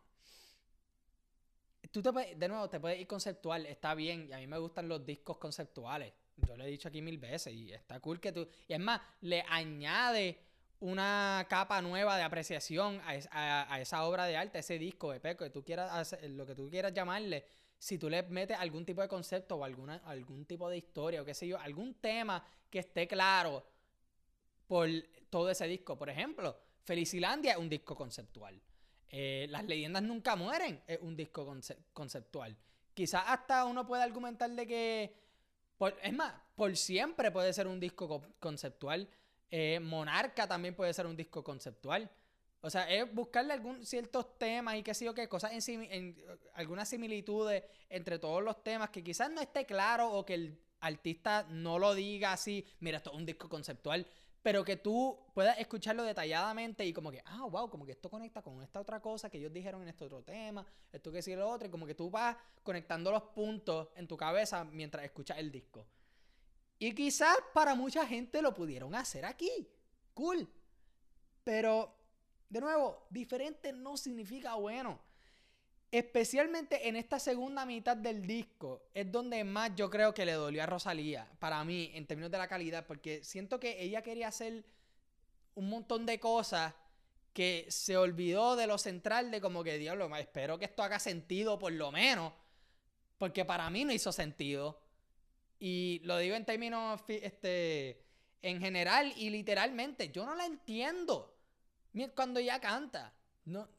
tú 1.91 2.01
te 2.01 2.35
de 2.35 2.47
nuevo, 2.47 2.69
te 2.69 2.79
puedes 2.79 2.99
ir 2.99 3.07
conceptual, 3.07 3.65
está 3.65 3.95
bien, 3.95 4.27
y 4.29 4.33
a 4.33 4.37
mí 4.37 4.47
me 4.47 4.57
gustan 4.57 4.87
los 4.87 5.05
discos 5.05 5.37
conceptuales. 5.37 6.13
Yo 6.37 6.55
lo 6.57 6.63
he 6.63 6.67
dicho 6.67 6.87
aquí 6.87 7.01
mil 7.01 7.17
veces 7.17 7.53
y 7.53 7.71
está 7.71 7.99
cool 7.99 8.19
que 8.19 8.31
tú... 8.31 8.47
Y 8.67 8.73
es 8.73 8.79
más, 8.79 9.01
le 9.21 9.43
añade 9.47 10.39
una 10.81 11.45
capa 11.49 11.81
nueva 11.81 12.17
de 12.17 12.23
apreciación 12.23 13.01
a, 13.05 13.79
esa 13.79 14.03
obra 14.03 14.25
de 14.25 14.35
arte, 14.35 14.57
a 14.57 14.61
ese 14.61 14.77
disco 14.77 15.13
Peco, 15.21 15.45
que 15.45 15.49
tú 15.49 15.63
quieras 15.63 16.15
lo 16.23 16.45
que 16.45 16.55
tú 16.55 16.69
quieras 16.69 16.93
llamarle, 16.93 17.45
si 17.77 17.97
tú 17.97 18.09
le 18.09 18.21
metes 18.23 18.57
algún 18.57 18.85
tipo 18.85 19.01
de 19.01 19.07
concepto 19.07 19.55
o 19.55 19.63
alguna, 19.63 20.01
algún 20.05 20.45
tipo 20.45 20.69
de 20.69 20.77
historia 20.77 21.21
o 21.21 21.25
qué 21.25 21.33
sé 21.33 21.47
yo, 21.47 21.57
algún 21.59 21.95
tema 21.95 22.43
que 22.69 22.79
esté 22.79 23.07
claro 23.07 23.65
por 24.67 24.87
todo 25.29 25.49
ese 25.49 25.67
disco. 25.67 25.97
Por 25.97 26.09
ejemplo, 26.09 26.59
Felicilandia 26.83 27.53
es 27.53 27.57
un 27.57 27.69
disco 27.69 27.95
conceptual. 27.95 28.61
Eh, 29.09 29.47
Las 29.49 29.65
leyendas 29.65 30.03
nunca 30.03 30.35
mueren 30.35 30.81
es 30.87 30.99
un 31.01 31.15
disco 31.15 31.45
conceptual. 31.93 32.57
Quizás 32.93 33.23
hasta 33.27 33.65
uno 33.65 33.85
puede 33.85 34.03
argumentar 34.03 34.49
de 34.51 34.67
que, 34.67 35.15
es 36.03 36.13
más, 36.13 36.33
por 36.55 36.75
siempre 36.75 37.31
puede 37.31 37.53
ser 37.53 37.67
un 37.67 37.79
disco 37.79 38.21
conceptual. 38.39 39.09
Eh, 39.51 39.79
Monarca 39.79 40.47
también 40.47 40.73
puede 40.73 40.93
ser 40.93 41.05
un 41.05 41.15
disco 41.15 41.43
conceptual. 41.43 42.09
O 42.61 42.69
sea, 42.69 42.89
es 42.89 43.11
buscarle 43.13 43.53
algún 43.53 43.85
ciertos 43.85 44.37
temas 44.37 44.75
y 44.75 44.83
qué 44.83 44.93
sé 44.93 45.05
yo 45.05 45.13
qué, 45.13 45.27
cosas 45.27 45.67
en, 45.67 45.83
en 45.83 46.15
algunas 46.53 46.87
similitudes 46.87 47.63
entre 47.89 48.19
todos 48.19 48.41
los 48.43 48.63
temas 48.63 48.91
que 48.91 49.03
quizás 49.03 49.31
no 49.31 49.41
esté 49.41 49.65
claro 49.65 50.11
o 50.11 50.25
que 50.25 50.35
el 50.35 50.59
artista 50.79 51.45
no 51.49 51.79
lo 51.79 51.93
diga 51.93 52.33
así, 52.33 52.65
mira, 52.79 52.97
esto 52.97 53.11
es 53.11 53.17
un 53.17 53.25
disco 53.25 53.49
conceptual, 53.49 54.05
pero 54.41 54.63
que 54.63 54.77
tú 54.77 55.17
puedas 55.33 55.57
escucharlo 55.59 56.03
detalladamente 56.03 56.85
y 56.85 56.93
como 56.93 57.11
que, 57.11 57.21
ah, 57.25 57.45
wow, 57.49 57.69
como 57.69 57.85
que 57.85 57.93
esto 57.93 58.09
conecta 58.09 58.41
con 58.41 58.61
esta 58.61 58.79
otra 58.79 58.99
cosa 58.99 59.29
que 59.29 59.37
ellos 59.37 59.53
dijeron 59.53 59.81
en 59.83 59.89
este 59.89 60.05
otro 60.05 60.23
tema, 60.23 60.65
esto 60.91 61.11
que 61.11 61.21
sí 61.21 61.35
lo 61.35 61.49
otro, 61.49 61.67
y 61.67 61.71
como 61.71 61.85
que 61.85 61.95
tú 61.95 62.09
vas 62.09 62.35
conectando 62.63 63.11
los 63.11 63.23
puntos 63.23 63.89
en 63.95 64.07
tu 64.07 64.17
cabeza 64.17 64.63
mientras 64.63 65.05
escuchas 65.05 65.37
el 65.37 65.51
disco. 65.51 65.85
Y 66.81 66.95
quizás 66.95 67.37
para 67.53 67.75
mucha 67.75 68.07
gente 68.07 68.41
lo 68.41 68.55
pudieron 68.55 68.95
hacer 68.95 69.23
aquí. 69.23 69.69
Cool. 70.15 70.49
Pero, 71.43 71.95
de 72.49 72.59
nuevo, 72.59 73.05
diferente 73.11 73.71
no 73.71 73.97
significa 73.97 74.55
bueno. 74.55 74.99
Especialmente 75.91 76.87
en 76.87 76.95
esta 76.95 77.19
segunda 77.19 77.67
mitad 77.67 77.95
del 77.95 78.25
disco 78.25 78.81
es 78.95 79.11
donde 79.11 79.43
más 79.43 79.75
yo 79.75 79.91
creo 79.91 80.11
que 80.15 80.25
le 80.25 80.31
dolió 80.31 80.63
a 80.63 80.65
Rosalía, 80.65 81.29
para 81.37 81.63
mí, 81.63 81.91
en 81.93 82.07
términos 82.07 82.31
de 82.31 82.39
la 82.39 82.47
calidad, 82.47 82.87
porque 82.87 83.23
siento 83.23 83.59
que 83.59 83.79
ella 83.79 84.01
quería 84.01 84.29
hacer 84.29 84.65
un 85.53 85.69
montón 85.69 86.07
de 86.07 86.19
cosas 86.19 86.73
que 87.31 87.67
se 87.69 87.95
olvidó 87.95 88.55
de 88.55 88.65
lo 88.65 88.79
central 88.79 89.29
de 89.29 89.39
como 89.39 89.63
que, 89.63 89.77
diablo, 89.77 90.15
espero 90.15 90.57
que 90.57 90.65
esto 90.65 90.81
haga 90.81 90.97
sentido 90.97 91.59
por 91.59 91.73
lo 91.73 91.91
menos, 91.91 92.33
porque 93.19 93.45
para 93.45 93.69
mí 93.69 93.85
no 93.85 93.93
hizo 93.93 94.11
sentido. 94.11 94.81
Y 95.63 96.01
lo 96.05 96.17
digo 96.17 96.35
en 96.35 96.43
términos, 96.43 97.01
este, 97.07 98.03
en 98.41 98.59
general 98.59 99.13
y 99.15 99.29
literalmente, 99.29 100.09
yo 100.11 100.25
no 100.25 100.33
la 100.33 100.47
entiendo 100.47 101.37
cuando 102.15 102.39
ella 102.39 102.59
canta. 102.59 103.13
No, 103.45 103.69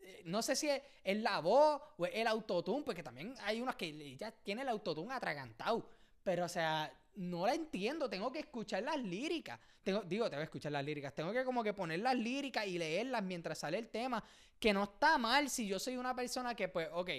eh, 0.00 0.22
no 0.24 0.42
sé 0.42 0.56
si 0.56 0.68
es, 0.68 0.82
la 1.22 1.38
voz 1.38 1.80
o 1.96 2.06
es 2.06 2.14
el 2.16 2.26
autotune, 2.26 2.82
porque 2.82 3.04
también 3.04 3.36
hay 3.42 3.60
unas 3.60 3.76
que 3.76 4.16
ya 4.16 4.32
tiene 4.32 4.62
el 4.62 4.68
autotune 4.68 5.14
atragantado. 5.14 5.88
Pero, 6.24 6.46
o 6.46 6.48
sea, 6.48 6.92
no 7.14 7.46
la 7.46 7.54
entiendo. 7.54 8.10
Tengo 8.10 8.32
que 8.32 8.40
escuchar 8.40 8.82
las 8.82 8.98
líricas. 8.98 9.60
Tengo, 9.84 10.02
digo, 10.02 10.28
tengo 10.28 10.40
que 10.40 10.46
escuchar 10.46 10.72
las 10.72 10.84
líricas. 10.84 11.14
Tengo 11.14 11.32
que 11.32 11.44
como 11.44 11.62
que 11.62 11.72
poner 11.72 12.00
las 12.00 12.16
líricas 12.16 12.66
y 12.66 12.78
leerlas 12.78 13.22
mientras 13.22 13.58
sale 13.58 13.78
el 13.78 13.90
tema. 13.90 14.24
Que 14.58 14.72
no 14.72 14.82
está 14.82 15.18
mal 15.18 15.48
si 15.48 15.68
yo 15.68 15.78
soy 15.78 15.96
una 15.96 16.16
persona 16.16 16.56
que, 16.56 16.68
pues, 16.68 16.88
ok, 16.92 17.10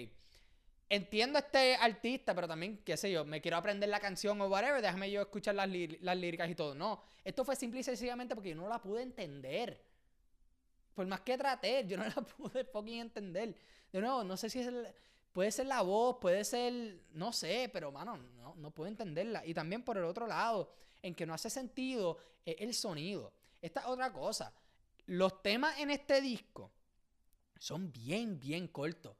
entiendo 0.90 1.38
a 1.38 1.42
este 1.42 1.76
artista, 1.76 2.34
pero 2.34 2.48
también, 2.48 2.82
qué 2.84 2.96
sé 2.96 3.10
yo, 3.10 3.24
me 3.24 3.40
quiero 3.40 3.56
aprender 3.56 3.88
la 3.88 4.00
canción 4.00 4.38
o 4.40 4.48
whatever, 4.48 4.82
déjame 4.82 5.10
yo 5.10 5.22
escuchar 5.22 5.54
las, 5.54 5.70
las 6.00 6.16
líricas 6.16 6.50
y 6.50 6.54
todo. 6.54 6.74
No, 6.74 7.00
esto 7.24 7.44
fue 7.44 7.56
simple 7.56 7.80
y 7.80 7.82
sencillamente 7.84 8.34
porque 8.34 8.50
yo 8.50 8.56
no 8.56 8.68
la 8.68 8.82
pude 8.82 9.02
entender. 9.02 9.82
Por 10.92 11.06
más 11.06 11.20
que 11.20 11.38
traté, 11.38 11.86
yo 11.86 11.96
no 11.96 12.04
la 12.14 12.22
pude 12.22 12.64
fucking 12.64 13.00
entender. 13.00 13.56
De 13.92 14.00
nuevo, 14.00 14.24
no 14.24 14.36
sé 14.36 14.50
si 14.50 14.60
es 14.60 14.70
puede 15.32 15.52
ser 15.52 15.66
la 15.66 15.80
voz, 15.82 16.16
puede 16.20 16.44
ser, 16.44 17.04
no 17.12 17.32
sé, 17.32 17.70
pero 17.72 17.92
mano, 17.92 18.16
no, 18.16 18.56
no 18.56 18.70
puedo 18.72 18.88
entenderla. 18.88 19.46
Y 19.46 19.54
también 19.54 19.84
por 19.84 19.96
el 19.96 20.04
otro 20.04 20.26
lado, 20.26 20.72
en 21.02 21.14
que 21.14 21.24
no 21.24 21.34
hace 21.34 21.48
sentido, 21.48 22.18
el 22.44 22.74
sonido. 22.74 23.32
Esta 23.62 23.80
es 23.80 23.86
otra 23.86 24.12
cosa. 24.12 24.52
Los 25.06 25.40
temas 25.40 25.78
en 25.78 25.90
este 25.90 26.20
disco 26.20 26.72
son 27.58 27.92
bien, 27.92 28.40
bien 28.40 28.66
cortos. 28.66 29.16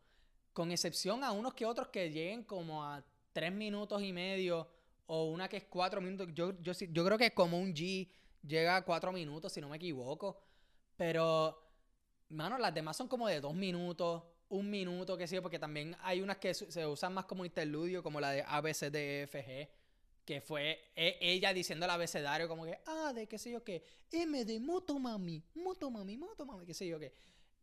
Con 0.52 0.72
excepción 0.72 1.22
a 1.24 1.32
unos 1.32 1.54
que 1.54 1.64
otros 1.66 1.88
que 1.88 2.10
lleguen 2.10 2.44
como 2.44 2.84
a 2.84 3.04
tres 3.32 3.52
minutos 3.52 4.02
y 4.02 4.12
medio 4.12 4.68
o 5.06 5.30
una 5.30 5.48
que 5.48 5.58
es 5.58 5.64
cuatro 5.64 6.00
minutos. 6.00 6.28
Yo, 6.34 6.60
yo, 6.60 6.72
yo 6.72 7.04
creo 7.04 7.18
que 7.18 7.32
como 7.32 7.58
un 7.58 7.74
G 7.74 8.08
llega 8.46 8.76
a 8.76 8.84
cuatro 8.84 9.12
minutos, 9.12 9.52
si 9.52 9.60
no 9.60 9.68
me 9.68 9.76
equivoco. 9.76 10.40
Pero, 10.96 11.58
mano, 12.28 12.58
las 12.58 12.74
demás 12.74 12.96
son 12.96 13.08
como 13.08 13.26
de 13.26 13.40
dos 13.40 13.54
minutos, 13.54 14.22
un 14.50 14.68
minuto, 14.68 15.16
qué 15.16 15.26
sé 15.26 15.36
yo, 15.36 15.42
porque 15.42 15.58
también 15.58 15.96
hay 16.02 16.20
unas 16.20 16.38
que 16.38 16.52
se 16.54 16.86
usan 16.86 17.14
más 17.14 17.24
como 17.24 17.44
interludio, 17.44 18.02
como 18.02 18.20
la 18.20 18.32
de 18.32 18.42
ABCDFG, 18.46 19.68
que 20.24 20.40
fue 20.40 20.90
e, 20.94 21.16
ella 21.20 21.52
diciendo 21.52 21.86
el 21.86 21.90
abecedario 21.90 22.48
como 22.48 22.64
que, 22.64 22.78
ah, 22.86 23.12
de 23.14 23.26
qué 23.26 23.38
sé 23.38 23.50
yo 23.50 23.64
qué, 23.64 23.84
M 24.10 24.44
de 24.44 24.60
motomami, 24.60 25.42
motomami, 25.54 26.16
motomami, 26.16 26.66
qué 26.66 26.74
sé 26.74 26.86
yo 26.86 26.98
qué. 26.98 27.14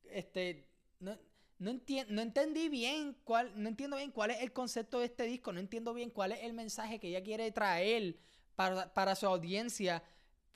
Este, 0.06 0.68
no, 1.00 1.18
no, 1.60 1.74
no 2.10 2.22
entendí 2.22 2.70
bien 2.70 3.18
cuál, 3.24 3.52
no 3.62 3.70
entiendo 3.70 3.98
bien 3.98 4.12
cuál 4.12 4.32
es 4.32 4.42
el 4.42 4.54
concepto 4.54 5.00
de 5.00 5.06
este 5.06 5.24
disco, 5.24 5.52
no 5.52 5.60
entiendo 5.60 5.94
bien 5.94 6.10
cuál 6.10 6.32
es 6.32 6.44
el 6.44 6.54
mensaje 6.54 7.00
que 7.00 7.10
ella 7.10 7.24
quiere 7.24 7.52
traer 7.52 8.18
para, 8.56 8.94
para 8.94 9.16
su 9.16 9.26
audiencia 9.26 10.04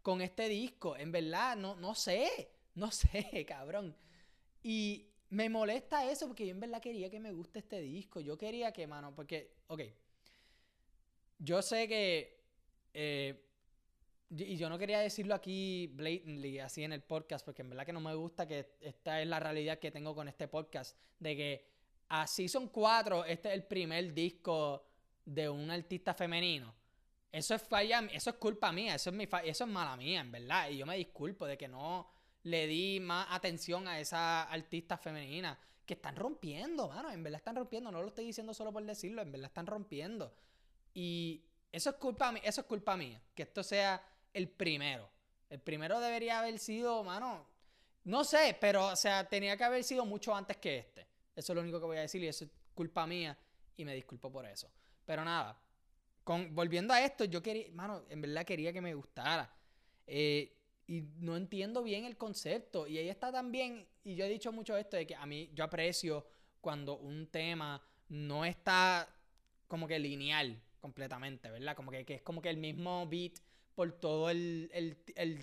con 0.01 0.21
este 0.21 0.49
disco. 0.49 0.95
En 0.97 1.11
verdad, 1.11 1.55
no, 1.55 1.75
no 1.75 1.95
sé. 1.95 2.51
No 2.75 2.91
sé, 2.91 3.45
cabrón. 3.47 3.95
Y 4.63 5.07
me 5.29 5.49
molesta 5.49 6.09
eso 6.09 6.27
porque 6.27 6.45
yo 6.45 6.51
en 6.51 6.59
verdad 6.59 6.81
quería 6.81 7.09
que 7.09 7.19
me 7.19 7.31
guste 7.31 7.59
este 7.59 7.81
disco. 7.81 8.19
Yo 8.19 8.37
quería 8.37 8.71
que, 8.71 8.87
mano, 8.87 9.13
porque, 9.15 9.55
ok. 9.67 9.81
Yo 11.39 11.61
sé 11.61 11.87
que. 11.87 12.39
Eh, 12.93 13.47
y 14.37 14.55
yo 14.55 14.69
no 14.69 14.77
quería 14.77 14.99
decirlo 14.99 15.35
aquí 15.35 15.87
blatantly, 15.87 16.59
así 16.59 16.83
en 16.83 16.93
el 16.93 17.01
podcast, 17.01 17.43
porque 17.43 17.63
en 17.63 17.69
verdad 17.69 17.85
que 17.85 17.91
no 17.91 17.99
me 17.99 18.15
gusta 18.15 18.47
que 18.47 18.77
esta 18.79 19.21
es 19.21 19.27
la 19.27 19.41
realidad 19.41 19.77
que 19.77 19.91
tengo 19.91 20.15
con 20.15 20.29
este 20.29 20.47
podcast. 20.47 20.97
De 21.19 21.35
que 21.35 21.67
a 22.07 22.25
Season 22.25 22.69
4, 22.69 23.25
este 23.25 23.49
es 23.49 23.55
el 23.55 23.63
primer 23.63 24.13
disco 24.13 24.85
de 25.25 25.49
un 25.49 25.69
artista 25.69 26.13
femenino. 26.13 26.73
Eso 27.29 27.55
es 27.55 27.61
falla, 27.61 28.07
eso 28.11 28.29
es 28.29 28.35
culpa 28.37 28.71
mía, 28.71 28.95
eso 28.95 29.09
es 29.09 29.15
mi 29.15 29.27
eso 29.43 29.63
es 29.65 29.69
mala 29.69 29.97
mía, 29.97 30.21
en 30.21 30.31
verdad. 30.31 30.69
Y 30.69 30.77
yo 30.77 30.85
me 30.85 30.95
disculpo 30.95 31.45
de 31.45 31.57
que 31.57 31.67
no 31.67 32.09
le 32.43 32.67
di 32.67 33.01
más 33.01 33.27
atención 33.31 33.87
a 33.87 33.99
esas 33.99 34.47
artistas 34.49 35.01
femeninas 35.01 35.57
que 35.85 35.95
están 35.95 36.15
rompiendo, 36.15 36.87
mano, 36.87 37.11
en 37.11 37.21
verdad 37.21 37.39
están 37.39 37.57
rompiendo, 37.57 37.91
no 37.91 38.01
lo 38.01 38.07
estoy 38.07 38.25
diciendo 38.25 38.53
solo 38.53 38.71
por 38.71 38.83
decirlo, 38.85 39.21
en 39.21 39.31
verdad 39.31 39.47
están 39.47 39.67
rompiendo. 39.67 40.33
Y 40.93 41.43
eso 41.71 41.89
es 41.89 41.95
culpa 41.97 42.33
eso 42.43 42.61
es 42.61 42.67
culpa 42.67 42.95
mía, 42.95 43.21
que 43.35 43.43
esto 43.43 43.61
sea 43.63 44.01
el 44.33 44.49
primero. 44.49 45.09
El 45.49 45.59
primero 45.59 45.99
debería 45.99 46.39
haber 46.39 46.59
sido, 46.59 47.03
mano, 47.03 47.45
no 48.03 48.23
sé, 48.23 48.57
pero 48.59 48.87
o 48.87 48.95
sea, 48.95 49.27
tenía 49.27 49.57
que 49.57 49.63
haber 49.63 49.83
sido 49.83 50.05
mucho 50.05 50.35
antes 50.35 50.57
que 50.57 50.77
este. 50.79 51.07
Eso 51.35 51.53
es 51.53 51.55
lo 51.55 51.61
único 51.61 51.79
que 51.79 51.85
voy 51.85 51.97
a 51.97 52.01
decir 52.01 52.23
y 52.23 52.27
eso 52.27 52.45
es 52.45 52.51
culpa 52.73 53.05
mía 53.05 53.37
y 53.77 53.85
me 53.85 53.93
disculpo 53.93 54.31
por 54.31 54.45
eso. 54.45 54.71
Pero 55.05 55.23
nada, 55.23 55.59
con, 56.23 56.53
volviendo 56.55 56.93
a 56.93 57.03
esto, 57.03 57.25
yo 57.25 57.41
quería, 57.41 57.67
mano, 57.73 58.03
en 58.09 58.21
verdad 58.21 58.45
quería 58.45 58.73
que 58.73 58.81
me 58.81 58.93
gustara. 58.93 59.53
Eh, 60.07 60.57
y 60.87 61.01
no 61.19 61.37
entiendo 61.37 61.83
bien 61.83 62.05
el 62.05 62.17
concepto. 62.17 62.87
Y 62.87 62.97
ahí 62.97 63.09
está 63.09 63.31
también, 63.31 63.87
y 64.03 64.15
yo 64.15 64.25
he 64.25 64.29
dicho 64.29 64.51
mucho 64.51 64.75
esto, 64.75 64.97
de 64.97 65.07
que 65.07 65.15
a 65.15 65.25
mí 65.25 65.49
yo 65.53 65.63
aprecio 65.63 66.25
cuando 66.59 66.97
un 66.97 67.27
tema 67.27 67.81
no 68.09 68.45
está 68.45 69.07
como 69.67 69.87
que 69.87 69.99
lineal 69.99 70.61
completamente, 70.79 71.49
¿verdad? 71.49 71.75
Como 71.75 71.91
que, 71.91 72.05
que 72.05 72.15
es 72.15 72.21
como 72.21 72.41
que 72.41 72.49
el 72.49 72.57
mismo 72.57 73.07
beat 73.07 73.33
por 73.75 73.91
todo 73.93 74.29
el, 74.29 74.69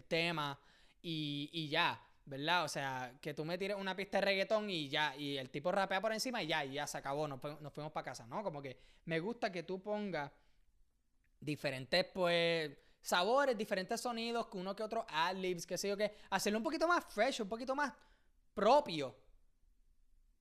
tema 0.09 0.59
y, 1.03 1.51
y, 1.53 1.69
ya, 1.69 2.01
¿verdad? 2.25 2.65
O 2.65 2.69
sea, 2.69 3.19
que 3.21 3.35
tú 3.35 3.45
me 3.45 3.59
tires 3.59 3.77
una 3.77 3.97
pista 3.97 4.19
de 4.19 4.27
reggaetón 4.27 4.69
y 4.71 4.89
ya, 4.89 5.17
y 5.17 5.37
el 5.37 5.51
tipo 5.51 5.73
rapea 5.73 6.01
por 6.01 6.13
encima 6.13 6.43
y 6.43 6.47
ya, 6.47 6.65
y 6.65 6.75
ya 6.75 6.87
se 6.87 6.99
acabó, 6.99 7.27
nos, 7.27 7.43
nos 7.61 7.73
fuimos 7.73 7.93
para 7.93 8.05
casa, 8.05 8.27
¿no? 8.27 8.43
Como 8.43 8.61
que 8.63 8.79
me 9.05 9.21
gusta 9.21 9.51
que 9.51 9.63
tú 9.63 9.83
pongas 9.83 10.31
diferentes, 11.41 12.05
pues 12.13 12.77
sabores, 13.01 13.57
diferentes 13.57 14.01
sonidos, 14.01 14.49
que 14.49 14.59
uno 14.59 14.75
que 14.75 14.83
otro 14.83 15.07
ad-libs, 15.09 15.67
qué 15.67 15.79
sé 15.79 15.89
yo 15.89 15.97
qué. 15.97 16.15
Hacerlo 16.31 16.59
un 16.59 16.65
poquito 16.65 16.87
más 16.87 17.05
fresh, 17.05 17.41
un 17.41 17.49
poquito 17.49 17.75
más 17.75 17.93
propio. 18.55 19.17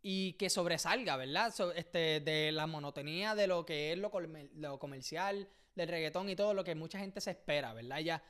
Y 0.02 0.34
que 0.34 0.50
sobresalga, 0.50 1.18
¿verdad? 1.18 1.54
este, 1.76 2.20
de 2.22 2.52
la 2.52 2.68
monotonía 2.68 3.36
de 3.36 3.48
lo 3.48 3.66
que 3.66 3.94
es 3.94 3.98
lo, 3.98 4.12
lo, 4.56 4.80
comercial, 4.80 5.50
del 5.78 5.88
reggaetón 5.88 6.30
y 6.30 6.36
todo 6.36 6.54
lo 6.54 6.64
que 6.64 6.76
mucha 6.76 7.00
gente 7.00 7.22
se 7.22 7.32
espera, 7.32 7.74
¿verdad? 7.74 8.00
Ya. 8.00 8.24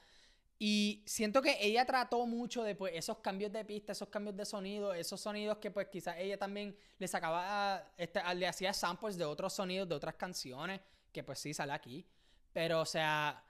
Y 0.59 1.03
siento 1.05 1.41
que 1.41 1.57
ella 1.61 1.85
trató 1.85 2.25
mucho 2.25 2.63
de 2.63 2.75
pues, 2.75 2.93
esos 2.95 3.19
cambios 3.19 3.51
de 3.51 3.63
pista, 3.63 3.91
esos 3.91 4.09
cambios 4.09 4.35
de 4.35 4.45
sonido, 4.45 4.93
esos 4.93 5.21
sonidos 5.21 5.59
que 5.59 5.71
pues 5.71 5.87
quizás 5.87 6.15
ella 6.17 6.37
también 6.37 6.75
le 6.97 7.07
sacaba, 7.07 7.93
este, 7.95 8.21
le 8.35 8.47
hacía 8.47 8.73
samples 8.73 9.17
de 9.17 9.25
otros 9.25 9.53
sonidos, 9.53 9.87
de 9.87 9.95
otras 9.95 10.15
canciones, 10.15 10.81
que 11.11 11.23
pues 11.23 11.39
sí 11.39 11.53
sale 11.53 11.73
aquí. 11.73 12.05
Pero, 12.51 12.81
o 12.81 12.85
sea, 12.85 13.43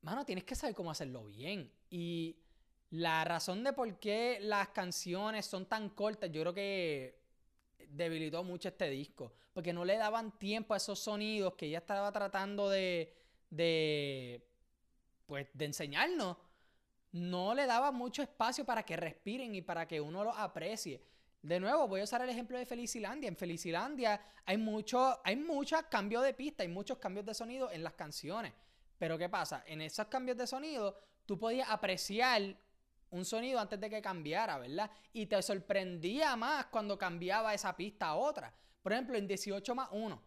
mano, 0.00 0.24
tienes 0.24 0.44
que 0.44 0.54
saber 0.54 0.74
cómo 0.74 0.90
hacerlo 0.90 1.24
bien. 1.26 1.70
Y 1.90 2.38
la 2.90 3.24
razón 3.24 3.62
de 3.62 3.74
por 3.74 3.98
qué 3.98 4.38
las 4.40 4.68
canciones 4.68 5.44
son 5.44 5.66
tan 5.66 5.90
cortas, 5.90 6.30
yo 6.32 6.40
creo 6.40 6.54
que 6.54 7.23
debilitó 7.90 8.42
mucho 8.44 8.68
este 8.68 8.90
disco. 8.90 9.32
Porque 9.52 9.72
no 9.72 9.84
le 9.84 9.96
daban 9.96 10.38
tiempo 10.38 10.74
a 10.74 10.78
esos 10.78 10.98
sonidos 10.98 11.54
que 11.54 11.66
ella 11.66 11.78
estaba 11.78 12.10
tratando 12.12 12.68
de, 12.68 13.14
de 13.50 14.46
pues, 15.26 15.46
de 15.52 15.64
enseñarnos. 15.64 16.36
No 17.12 17.54
le 17.54 17.66
daba 17.66 17.92
mucho 17.92 18.22
espacio 18.22 18.64
para 18.64 18.82
que 18.82 18.96
respiren 18.96 19.54
y 19.54 19.62
para 19.62 19.86
que 19.86 20.00
uno 20.00 20.24
los 20.24 20.36
aprecie. 20.36 21.02
De 21.42 21.60
nuevo, 21.60 21.86
voy 21.86 22.00
a 22.00 22.04
usar 22.04 22.22
el 22.22 22.30
ejemplo 22.30 22.58
de 22.58 22.66
Felicilandia. 22.66 23.28
En 23.28 23.36
Felicilandia 23.36 24.20
hay 24.46 24.56
mucho, 24.56 25.20
hay 25.22 25.36
muchos 25.36 25.82
cambios 25.90 26.24
de 26.24 26.32
pista, 26.32 26.62
hay 26.62 26.70
muchos 26.70 26.98
cambios 26.98 27.26
de 27.26 27.34
sonido 27.34 27.70
en 27.70 27.84
las 27.84 27.92
canciones. 27.92 28.52
Pero 28.98 29.18
¿qué 29.18 29.28
pasa? 29.28 29.62
En 29.66 29.82
esos 29.82 30.06
cambios 30.06 30.38
de 30.38 30.46
sonido, 30.46 30.98
tú 31.26 31.38
podías 31.38 31.68
apreciar 31.68 32.56
un 33.14 33.24
sonido 33.24 33.60
antes 33.60 33.80
de 33.80 33.88
que 33.88 34.02
cambiara, 34.02 34.58
¿verdad? 34.58 34.90
Y 35.12 35.26
te 35.26 35.40
sorprendía 35.40 36.34
más 36.34 36.66
cuando 36.66 36.98
cambiaba 36.98 37.54
esa 37.54 37.76
pista 37.76 38.08
a 38.08 38.16
otra. 38.16 38.52
Por 38.82 38.92
ejemplo, 38.92 39.16
en 39.16 39.28
18 39.28 39.74
más 39.74 39.88
1, 39.92 40.22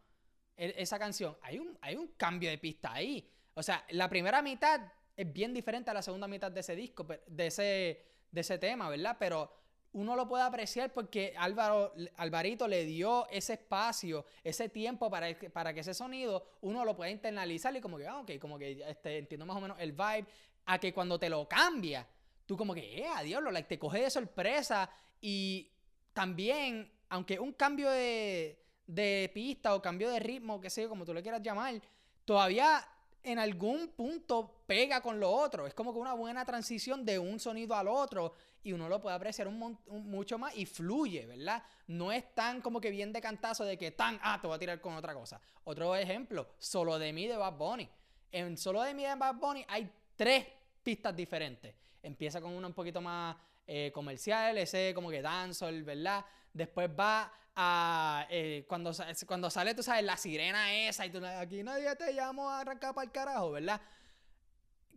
e, 0.55 0.73
esa 0.77 0.97
canción, 0.97 1.37
hay 1.41 1.59
un, 1.59 1.77
hay 1.81 1.97
un 1.97 2.07
cambio 2.15 2.49
de 2.49 2.57
pista 2.57 2.93
ahí. 2.93 3.29
O 3.55 3.61
sea, 3.61 3.85
la 3.89 4.09
primera 4.09 4.41
mitad 4.41 4.79
es 5.17 5.33
bien 5.33 5.53
diferente 5.53 5.91
a 5.91 5.93
la 5.93 6.01
segunda 6.01 6.29
mitad 6.29 6.49
de 6.49 6.61
ese 6.61 6.77
disco, 6.77 7.05
de 7.27 7.47
ese, 7.47 8.05
de 8.31 8.41
ese 8.41 8.57
tema, 8.57 8.89
¿verdad? 8.89 9.17
Pero 9.19 9.51
uno 9.91 10.15
lo 10.15 10.25
puede 10.25 10.43
apreciar 10.43 10.93
porque 10.93 11.33
Álvaro, 11.37 11.93
Alvarito 12.15 12.69
le 12.69 12.85
dio 12.85 13.27
ese 13.29 13.53
espacio, 13.53 14.25
ese 14.45 14.69
tiempo 14.69 15.09
para, 15.09 15.27
para 15.51 15.73
que 15.73 15.81
ese 15.81 15.93
sonido 15.93 16.45
uno 16.61 16.85
lo 16.85 16.95
pueda 16.95 17.11
internalizar 17.11 17.75
y 17.75 17.81
como 17.81 17.97
que, 17.97 18.07
ah, 18.07 18.19
ok, 18.19 18.31
como 18.39 18.57
que 18.57 18.81
este, 18.87 19.17
entiendo 19.17 19.45
más 19.45 19.57
o 19.57 19.61
menos 19.61 19.77
el 19.79 19.91
vibe, 19.91 20.25
a 20.67 20.79
que 20.79 20.93
cuando 20.93 21.19
te 21.19 21.29
lo 21.29 21.47
cambia, 21.49 22.07
tú 22.47 22.57
como 22.57 22.73
que, 22.73 22.99
eh, 22.99 23.07
adiós, 23.07 23.43
lo, 23.43 23.51
like, 23.51 23.69
te 23.69 23.77
coge 23.77 24.01
de 24.01 24.09
sorpresa 24.09 24.89
y 25.21 25.71
también, 26.13 26.91
aunque 27.09 27.39
un 27.39 27.53
cambio 27.53 27.91
de, 27.91 28.59
de 28.87 29.29
pista 29.33 29.75
o 29.75 29.81
cambio 29.81 30.09
de 30.09 30.19
ritmo, 30.19 30.59
que 30.59 30.71
sé 30.71 30.87
como 30.87 31.05
tú 31.05 31.13
le 31.13 31.21
quieras 31.21 31.43
llamar, 31.43 31.79
todavía 32.25 32.83
en 33.23 33.39
algún 33.39 33.89
punto 33.89 34.63
pega 34.65 35.01
con 35.01 35.19
lo 35.19 35.29
otro. 35.29 35.67
Es 35.67 35.73
como 35.73 35.93
que 35.93 35.99
una 35.99 36.13
buena 36.13 36.45
transición 36.45 37.05
de 37.05 37.19
un 37.19 37.39
sonido 37.39 37.75
al 37.75 37.89
otro 37.89 38.33
y 38.63 38.71
uno 38.71 38.87
lo 38.87 39.01
puede 39.01 39.15
apreciar 39.15 39.47
un, 39.47 39.77
mucho 39.87 40.37
más 40.37 40.55
y 40.55 40.65
fluye, 40.65 41.25
¿verdad? 41.25 41.61
No 41.87 42.11
es 42.11 42.33
tan 42.33 42.61
como 42.61 42.79
que 42.79 42.89
bien 42.89 43.11
de 43.11 43.21
cantazo 43.21 43.65
de 43.65 43.77
que 43.77 43.91
tan, 43.91 44.19
ah, 44.23 44.39
te 44.41 44.47
voy 44.47 44.55
a 44.55 44.59
tirar 44.59 44.79
con 44.79 44.95
otra 44.95 45.13
cosa. 45.13 45.41
Otro 45.65 45.95
ejemplo, 45.95 46.47
Solo 46.57 46.97
de 46.97 47.11
mí 47.11 47.27
de 47.27 47.35
Bad 47.35 47.57
Bunny. 47.57 47.89
En 48.31 48.57
Solo 48.57 48.81
de 48.81 48.93
mí 48.93 49.03
de 49.03 49.15
Bad 49.15 49.35
Bunny 49.35 49.65
hay 49.67 49.91
tres 50.15 50.45
pistas 50.87 51.13
diferentes. 51.13 51.75
Empieza 52.01 52.39
con 52.39 52.53
una 52.53 52.67
un 52.67 52.73
poquito 52.73 53.01
más 53.01 53.35
eh, 53.67 53.91
comercial, 53.93 54.57
ese 54.57 54.93
como 54.95 55.09
que 55.09 55.21
dancehall, 55.21 55.83
¿verdad? 55.83 56.23
Después 56.53 56.89
va 56.97 57.29
a. 57.53 58.25
Eh, 58.29 58.63
cuando, 58.69 58.93
cuando 59.25 59.49
sale, 59.49 59.75
tú 59.75 59.83
sabes, 59.83 60.05
la 60.05 60.15
sirena 60.15 60.73
esa 60.73 61.05
y 61.05 61.09
tú, 61.09 61.19
aquí 61.25 61.61
nadie 61.61 61.93
te 61.97 62.13
llamó 62.13 62.49
a 62.49 62.61
arrancar 62.61 62.95
para 62.95 63.03
el 63.03 63.11
carajo, 63.11 63.51
¿verdad? 63.51 63.81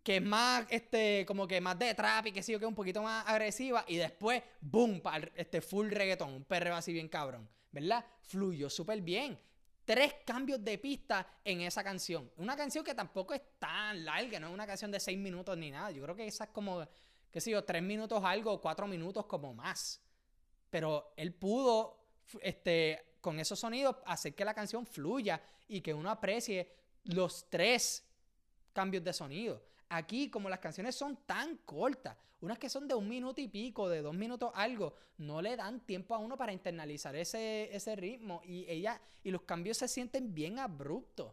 Que 0.04 0.18
es 0.18 0.22
más, 0.22 0.64
este, 0.70 1.26
como 1.26 1.48
que 1.48 1.60
más 1.60 1.76
de 1.76 1.92
trap 1.92 2.28
y 2.28 2.32
que 2.32 2.44
sí, 2.44 2.52
que 2.52 2.64
es 2.64 2.68
un 2.68 2.76
poquito 2.76 3.02
más 3.02 3.26
agresiva. 3.26 3.84
Y 3.88 3.96
después, 3.96 4.44
boom, 4.60 5.02
este 5.34 5.60
full 5.60 5.90
reggaeton, 5.90 6.32
un 6.32 6.44
perreo 6.44 6.76
así 6.76 6.92
bien 6.92 7.08
cabrón, 7.08 7.50
¿verdad? 7.72 8.04
Fluyó 8.22 8.70
súper 8.70 9.00
bien. 9.00 9.36
Tres 9.90 10.14
cambios 10.24 10.62
de 10.64 10.78
pista 10.78 11.26
en 11.42 11.62
esa 11.62 11.82
canción. 11.82 12.30
Una 12.36 12.56
canción 12.56 12.84
que 12.84 12.94
tampoco 12.94 13.34
es 13.34 13.42
tan 13.58 14.04
larga, 14.04 14.38
no 14.38 14.46
es 14.46 14.54
una 14.54 14.64
canción 14.64 14.92
de 14.92 15.00
seis 15.00 15.18
minutos 15.18 15.58
ni 15.58 15.72
nada. 15.72 15.90
Yo 15.90 16.00
creo 16.04 16.14
que 16.14 16.28
esa 16.28 16.44
es 16.44 16.50
como, 16.50 16.86
qué 17.28 17.40
sé 17.40 17.50
yo, 17.50 17.64
tres 17.64 17.82
minutos 17.82 18.22
algo, 18.24 18.60
cuatro 18.60 18.86
minutos 18.86 19.26
como 19.26 19.52
más. 19.52 20.00
Pero 20.70 21.12
él 21.16 21.34
pudo, 21.34 22.06
este, 22.40 23.16
con 23.20 23.40
esos 23.40 23.58
sonidos, 23.58 23.96
hacer 24.06 24.32
que 24.32 24.44
la 24.44 24.54
canción 24.54 24.86
fluya 24.86 25.42
y 25.66 25.80
que 25.80 25.92
uno 25.92 26.08
aprecie 26.08 26.72
los 27.06 27.50
tres 27.50 28.08
cambios 28.72 29.02
de 29.02 29.12
sonido. 29.12 29.60
Aquí, 29.90 30.30
como 30.30 30.48
las 30.48 30.60
canciones 30.60 30.94
son 30.94 31.16
tan 31.26 31.56
cortas, 31.58 32.16
unas 32.40 32.58
que 32.58 32.68
son 32.68 32.88
de 32.88 32.94
un 32.94 33.08
minuto 33.08 33.40
y 33.40 33.48
pico, 33.48 33.88
de 33.88 34.02
dos 34.02 34.14
minutos 34.14 34.50
algo, 34.54 34.94
no 35.18 35.42
le 35.42 35.56
dan 35.56 35.80
tiempo 35.80 36.14
a 36.14 36.18
uno 36.18 36.36
para 36.36 36.52
internalizar 36.52 37.14
ese, 37.16 37.74
ese 37.74 37.96
ritmo 37.96 38.40
y 38.44 38.64
ella 38.68 39.00
y 39.22 39.30
los 39.30 39.42
cambios 39.42 39.76
se 39.76 39.88
sienten 39.88 40.32
bien 40.32 40.58
abruptos. 40.58 41.32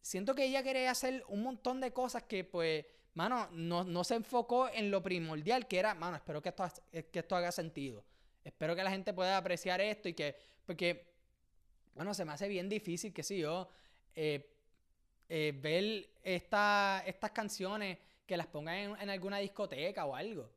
Siento 0.00 0.34
que 0.34 0.46
ella 0.46 0.62
quería 0.62 0.90
hacer 0.90 1.24
un 1.28 1.42
montón 1.42 1.80
de 1.80 1.92
cosas 1.92 2.22
que 2.22 2.42
pues, 2.42 2.86
mano, 3.14 3.48
no, 3.52 3.84
no 3.84 4.02
se 4.02 4.14
enfocó 4.14 4.68
en 4.68 4.90
lo 4.90 5.02
primordial 5.02 5.68
que 5.68 5.78
era, 5.78 5.94
mano, 5.94 6.16
espero 6.16 6.42
que 6.42 6.48
esto, 6.48 6.64
que 6.90 7.18
esto 7.18 7.36
haga 7.36 7.52
sentido. 7.52 8.02
Espero 8.42 8.74
que 8.74 8.82
la 8.82 8.90
gente 8.90 9.12
pueda 9.12 9.36
apreciar 9.36 9.80
esto 9.80 10.08
y 10.08 10.14
que, 10.14 10.36
porque, 10.64 11.12
bueno, 11.94 12.14
se 12.14 12.24
me 12.24 12.32
hace 12.32 12.48
bien 12.48 12.68
difícil, 12.68 13.12
que 13.12 13.22
si 13.22 13.38
yo, 13.38 13.68
eh, 14.14 14.56
eh, 15.32 15.52
ver 15.56 16.10
esta, 16.24 17.04
estas 17.06 17.30
canciones 17.30 17.98
que 18.26 18.36
las 18.36 18.48
pongan 18.48 18.96
en, 19.00 19.10
alguna 19.10 19.38
discoteca 19.38 20.04
o 20.04 20.16
algo. 20.16 20.50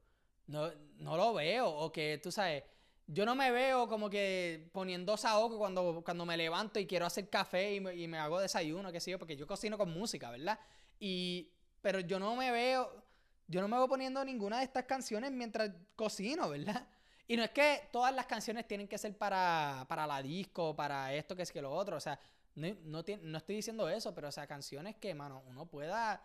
No, 0.47 0.71
no 0.97 1.15
lo 1.15 1.35
veo, 1.35 1.69
o 1.69 1.91
que 1.91 2.19
tú 2.21 2.31
sabes, 2.31 2.63
yo 3.05 3.23
no 3.23 3.35
me 3.35 3.51
veo 3.51 3.87
como 3.87 4.09
que 4.09 4.67
poniendo 4.71 5.15
saoco 5.15 5.59
cuando, 5.59 6.01
cuando 6.03 6.25
me 6.25 6.35
levanto 6.35 6.79
y 6.79 6.87
quiero 6.87 7.05
hacer 7.05 7.29
café 7.29 7.75
y 7.75 7.79
me, 7.81 7.95
y 7.95 8.07
me 8.07 8.17
hago 8.17 8.39
desayuno, 8.39 8.91
qué 8.91 8.99
sé 8.99 9.11
yo, 9.11 9.19
porque 9.19 9.37
yo 9.37 9.45
cocino 9.45 9.77
con 9.77 9.93
música, 9.93 10.31
¿verdad? 10.31 10.59
Y, 10.99 11.51
pero 11.79 11.99
yo 11.99 12.17
no 12.17 12.35
me 12.35 12.49
veo, 12.49 13.03
yo 13.47 13.61
no 13.61 13.67
me 13.67 13.77
veo 13.77 13.87
poniendo 13.87 14.25
ninguna 14.25 14.57
de 14.57 14.63
estas 14.63 14.85
canciones 14.85 15.31
mientras 15.31 15.69
cocino, 15.95 16.49
¿verdad? 16.49 16.87
Y 17.27 17.37
no 17.37 17.43
es 17.43 17.51
que 17.51 17.89
todas 17.91 18.13
las 18.13 18.25
canciones 18.25 18.67
tienen 18.67 18.87
que 18.87 18.97
ser 18.97 19.15
para, 19.15 19.85
para 19.87 20.07
la 20.07 20.21
disco, 20.23 20.75
para 20.75 21.13
esto, 21.13 21.35
que 21.35 21.43
es 21.43 21.51
que 21.51 21.61
lo 21.61 21.71
otro. 21.71 21.97
O 21.97 21.99
sea, 21.99 22.19
no, 22.55 23.03
no, 23.21 23.37
estoy 23.37 23.55
diciendo 23.55 23.89
eso, 23.89 24.13
pero 24.13 24.27
o 24.27 24.31
sea, 24.31 24.45
canciones 24.45 24.95
que, 24.97 25.15
mano, 25.15 25.43
uno 25.47 25.65
pueda, 25.65 26.23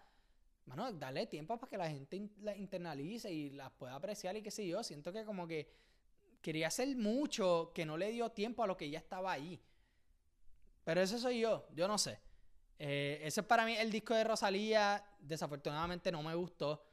mano, 0.67 0.93
darle 0.93 1.27
tiempo 1.27 1.59
para 1.59 1.71
que 1.71 1.77
la 1.77 1.89
gente 1.89 2.31
las 2.41 2.57
internalice 2.57 3.33
y 3.33 3.51
las 3.51 3.71
pueda 3.73 3.95
apreciar 3.95 4.37
y 4.37 4.43
qué 4.43 4.51
sé 4.51 4.67
yo. 4.67 4.83
Siento 4.83 5.13
que 5.13 5.25
como 5.25 5.47
que 5.47 5.73
quería 6.43 6.69
hacer 6.69 6.95
mucho 6.97 7.73
que 7.75 7.87
no 7.87 7.97
le 7.97 8.11
dio 8.13 8.31
tiempo 8.31 8.63
a 8.63 8.67
lo 8.67 8.77
que 8.77 8.91
ya 8.91 8.99
estaba 8.99 9.33
ahí. 9.33 9.61
Pero 10.85 11.01
eso 11.01 11.19
soy 11.19 11.41
yo, 11.41 11.67
yo 11.75 11.89
no 11.89 11.99
sé. 11.99 12.21
Eh, 12.79 13.21
ese 13.23 13.41
es 13.41 13.47
para 13.47 13.65
mí 13.65 13.77
el 13.77 13.91
disco 13.91 14.15
de 14.15 14.25
Rosalía. 14.25 15.05
Desafortunadamente 15.19 16.13
no 16.13 16.23
me 16.23 16.35
gustó. 16.35 16.85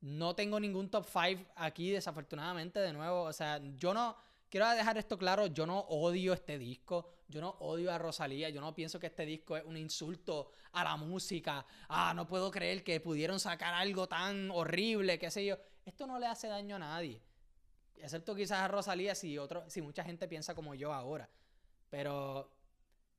no 0.00 0.34
tengo 0.34 0.60
ningún 0.60 0.90
top 0.90 1.06
5 1.06 1.52
aquí, 1.56 1.90
desafortunadamente, 1.90 2.80
de 2.80 2.92
nuevo. 2.92 3.22
O 3.22 3.32
sea, 3.32 3.60
yo 3.76 3.92
no. 3.94 4.16
Quiero 4.48 4.68
dejar 4.70 4.96
esto 4.96 5.18
claro, 5.18 5.46
yo 5.46 5.66
no 5.66 5.80
odio 5.80 6.32
este 6.32 6.56
disco, 6.56 7.15
yo 7.28 7.40
no 7.40 7.50
odio 7.60 7.92
a 7.92 7.98
Rosalía, 7.98 8.50
yo 8.50 8.60
no 8.60 8.74
pienso 8.74 9.00
que 9.00 9.08
este 9.08 9.26
disco 9.26 9.56
es 9.56 9.64
un 9.64 9.76
insulto 9.76 10.52
a 10.72 10.84
la 10.84 10.96
música. 10.96 11.66
Ah, 11.88 12.12
no 12.14 12.26
puedo 12.26 12.50
creer 12.50 12.84
que 12.84 13.00
pudieron 13.00 13.40
sacar 13.40 13.74
algo 13.74 14.08
tan 14.08 14.50
horrible, 14.50 15.18
qué 15.18 15.30
sé 15.30 15.44
yo. 15.44 15.56
Esto 15.84 16.06
no 16.06 16.18
le 16.18 16.26
hace 16.26 16.48
daño 16.48 16.76
a 16.76 16.80
nadie. 16.80 17.20
Excepto 17.96 18.34
quizás 18.34 18.58
a 18.58 18.68
Rosalía 18.68 19.14
si, 19.14 19.38
otro, 19.38 19.68
si 19.68 19.82
mucha 19.82 20.04
gente 20.04 20.28
piensa 20.28 20.54
como 20.54 20.74
yo 20.74 20.92
ahora. 20.92 21.28
Pero, 21.90 22.52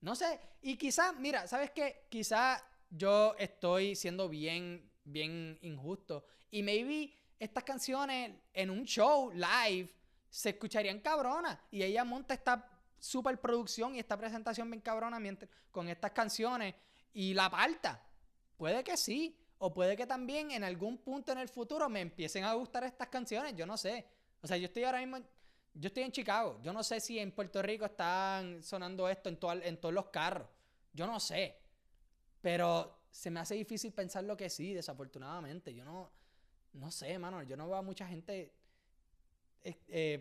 no 0.02 0.16
sé. 0.16 0.40
Y 0.62 0.78
quizás, 0.78 1.16
mira, 1.18 1.48
¿sabes 1.48 1.72
qué? 1.72 2.06
Quizás 2.10 2.64
yo 2.90 3.36
estoy 3.38 3.96
siendo 3.96 4.30
bien, 4.30 4.90
bien 5.04 5.58
injusto. 5.62 6.26
Y 6.52 6.64
maybe 6.64 7.14
estas 7.40 7.64
canciones 7.64 8.36
en 8.54 8.70
un 8.70 8.86
show 8.86 9.32
live 9.32 9.90
se 10.30 10.50
escucharían 10.50 11.00
cabronas. 11.00 11.58
Y 11.72 11.84
ella 11.84 12.04
monta 12.04 12.34
esta 12.34 12.77
super 13.00 13.40
producción 13.40 13.96
y 13.96 14.00
esta 14.00 14.18
presentación 14.18 14.70
bien 14.70 14.82
cabrona 14.82 15.20
con 15.72 15.88
estas 15.90 16.12
canciones 16.12 16.76
y 17.14 17.34
la 17.34 17.50
parta. 17.50 18.04
Puede 18.58 18.84
que 18.84 18.98
sí. 18.98 19.38
O 19.60 19.74
puede 19.74 19.98
que 19.98 20.06
también 20.06 20.52
en 20.52 20.64
algún 20.64 21.00
punto 21.00 21.32
en 21.32 21.40
el 21.40 21.50
futuro 21.50 21.90
me 21.90 22.02
empiecen 22.02 22.44
a 22.44 22.54
gustar 22.54 22.84
estas 22.84 23.08
canciones. 23.08 23.56
Yo 23.56 23.66
no 23.66 23.76
sé. 23.76 24.06
O 24.42 24.48
sea, 24.48 24.56
yo 24.58 24.66
estoy 24.66 24.84
ahora 24.84 25.00
mismo. 25.00 25.18
Yo 25.74 25.88
estoy 25.88 26.04
en 26.04 26.12
Chicago. 26.12 26.60
Yo 26.62 26.74
no 26.74 26.84
sé 26.84 27.00
si 27.00 27.18
en 27.18 27.32
Puerto 27.32 27.62
Rico 27.62 27.86
están 27.86 28.62
sonando 28.62 29.10
esto 29.10 29.30
en, 29.30 29.40
en 29.64 29.78
todos 29.78 29.96
los 29.96 30.08
carros. 30.08 30.48
Yo 30.94 31.08
no 31.08 31.20
sé. 31.20 31.60
Pero 32.40 33.00
se 33.10 33.32
me 33.32 33.40
hace 33.40 33.56
difícil 33.56 33.94
pensar 33.94 34.24
lo 34.24 34.38
que 34.38 34.50
sí, 34.50 34.74
desafortunadamente. 34.74 35.74
Yo 35.74 35.84
no. 35.84 36.12
No 36.74 36.92
sé, 36.92 37.18
mano. 37.18 37.42
Yo 37.42 37.58
no 37.58 37.68
veo 37.68 37.78
a 37.78 37.82
mucha 37.82 38.08
gente 38.08 38.54
eh, 39.64 40.20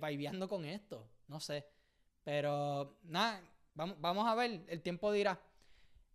con 0.49 0.65
esto. 0.65 1.11
No 1.29 1.41
sé. 1.41 1.67
Pero 2.27 2.99
nada, 3.05 3.41
vamos, 3.77 4.01
vamos 4.01 4.27
a 4.27 4.35
ver, 4.35 4.65
el 4.67 4.83
tiempo 4.83 5.13
dirá. 5.13 5.41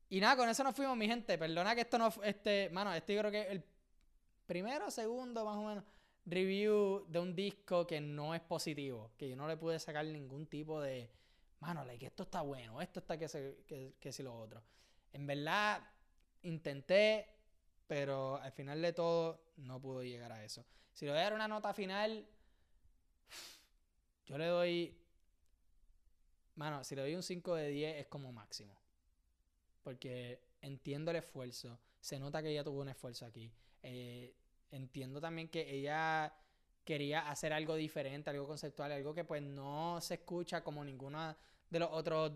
Y 0.10 0.20
nada, 0.20 0.36
con 0.36 0.50
eso 0.50 0.62
nos 0.62 0.76
fuimos, 0.76 0.98
mi 0.98 1.08
gente. 1.08 1.38
Perdona 1.38 1.74
que 1.74 1.82
esto 1.82 1.98
no 1.98 2.10
este, 2.22 2.70
mano, 2.70 2.94
este 2.94 3.14
yo 3.16 3.22
creo 3.22 3.32
que 3.32 3.44
el 3.44 3.64
primero, 4.46 4.92
segundo, 4.92 5.46
más 5.46 5.56
o 5.56 5.64
menos, 5.64 5.86
review 6.26 7.06
de 7.08 7.18
un 7.18 7.34
disco 7.34 7.88
que 7.88 8.02
no 8.02 8.36
es 8.36 8.42
positivo. 8.42 9.14
Que 9.18 9.30
yo 9.30 9.38
no 9.38 9.48
le 9.48 9.56
pude 9.56 9.80
sacar 9.80 10.06
ningún 10.06 10.48
tipo 10.48 10.82
de, 10.82 11.10
mano, 11.62 11.86
que 11.98 12.08
esto 12.08 12.24
está 12.24 12.42
bueno, 12.42 12.82
esto 12.82 13.00
está 13.00 13.18
que, 13.18 13.30
se, 13.30 13.64
que, 13.66 13.96
que 13.98 14.12
si 14.12 14.22
lo 14.22 14.38
otro. 14.38 14.62
En 15.14 15.26
verdad, 15.26 15.82
intenté, 16.42 17.26
pero 17.88 18.36
al 18.36 18.52
final 18.52 18.82
de 18.82 18.92
todo 18.92 19.54
no 19.56 19.82
pudo 19.82 20.04
llegar 20.04 20.34
a 20.34 20.44
eso. 20.44 20.66
Si 20.92 21.06
le 21.06 21.12
voy 21.12 21.22
a 21.22 21.24
dar 21.24 21.34
una 21.36 21.48
nota 21.48 21.74
final, 21.74 22.28
yo 24.26 24.38
le 24.38 24.48
doy. 24.48 25.01
Mano, 26.62 26.84
si 26.84 26.96
le 26.96 27.02
doy 27.02 27.16
un 27.16 27.24
5 27.24 27.56
de 27.56 27.70
10 27.70 27.98
es 28.02 28.06
como 28.06 28.32
máximo. 28.32 28.80
Porque 29.82 30.44
entiendo 30.62 31.10
el 31.10 31.18
esfuerzo. 31.18 31.80
Se 32.00 32.20
nota 32.20 32.44
que 32.44 32.52
ella 32.52 32.64
tuvo 32.64 32.82
un 32.82 32.90
esfuerzo 32.90 33.26
aquí. 33.26 33.52
Eh, 33.82 34.36
entiendo 34.70 35.20
también 35.20 35.50
que 35.50 35.68
ella 35.68 36.32
quería 36.84 37.32
hacer 37.32 37.52
algo 37.52 37.74
diferente, 37.74 38.30
algo 38.30 38.46
conceptual, 38.46 38.92
algo 38.92 39.12
que 39.16 39.24
pues 39.24 39.42
no 39.42 40.00
se 40.02 40.14
escucha 40.14 40.64
como 40.64 40.86
ninguno 40.86 41.36
de 41.68 41.80
los 41.80 41.90
otros 41.92 42.34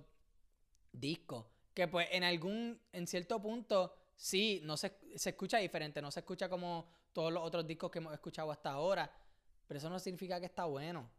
discos. 0.92 1.46
Que 1.76 1.88
pues 1.88 2.08
en 2.12 2.24
algún, 2.24 2.82
en 2.94 3.06
cierto 3.06 3.40
punto, 3.40 3.94
sí, 4.16 4.60
no 4.64 4.76
se, 4.76 4.98
se 5.18 5.30
escucha 5.30 5.60
diferente, 5.60 6.02
no 6.02 6.10
se 6.10 6.22
escucha 6.22 6.50
como 6.50 6.90
todos 7.14 7.32
los 7.32 7.44
otros 7.44 7.68
discos 7.68 7.92
que 7.92 8.00
hemos 8.00 8.14
escuchado 8.16 8.52
hasta 8.52 8.72
ahora. 8.72 9.08
Pero 9.68 9.78
eso 9.78 9.88
no 9.92 10.00
significa 10.00 10.40
que 10.40 10.48
está 10.48 10.66
bueno. 10.66 11.12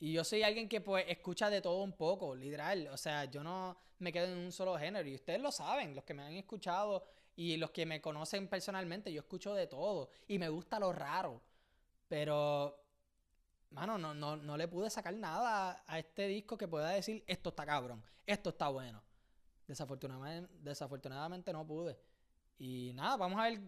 Y 0.00 0.14
yo 0.14 0.24
soy 0.24 0.42
alguien 0.42 0.66
que 0.66 0.80
pues 0.80 1.04
escucha 1.08 1.50
de 1.50 1.60
todo 1.60 1.82
un 1.82 1.92
poco, 1.92 2.34
literal. 2.34 2.88
O 2.88 2.96
sea, 2.96 3.26
yo 3.26 3.44
no 3.44 3.76
me 3.98 4.10
quedo 4.10 4.32
en 4.32 4.38
un 4.38 4.50
solo 4.50 4.78
género. 4.78 5.06
Y 5.06 5.14
ustedes 5.14 5.42
lo 5.42 5.52
saben, 5.52 5.94
los 5.94 6.04
que 6.04 6.14
me 6.14 6.22
han 6.22 6.32
escuchado 6.32 7.04
y 7.36 7.58
los 7.58 7.70
que 7.70 7.84
me 7.84 8.00
conocen 8.00 8.48
personalmente, 8.48 9.12
yo 9.12 9.20
escucho 9.20 9.54
de 9.54 9.66
todo. 9.66 10.08
Y 10.26 10.38
me 10.38 10.48
gusta 10.48 10.80
lo 10.80 10.90
raro. 10.90 11.42
Pero, 12.08 12.82
mano, 13.70 13.98
no, 13.98 14.14
no, 14.14 14.36
no 14.36 14.56
le 14.56 14.68
pude 14.68 14.88
sacar 14.88 15.12
nada 15.12 15.84
a 15.86 15.98
este 15.98 16.26
disco 16.28 16.56
que 16.56 16.66
pueda 16.66 16.88
decir, 16.88 17.22
esto 17.26 17.50
está 17.50 17.66
cabrón, 17.66 18.02
esto 18.26 18.50
está 18.50 18.68
bueno. 18.68 19.02
Desafortunadamente, 19.66 20.50
desafortunadamente 20.60 21.52
no 21.52 21.66
pude. 21.66 21.98
Y 22.58 22.92
nada, 22.94 23.18
vamos 23.18 23.38
a 23.38 23.50
ver 23.50 23.60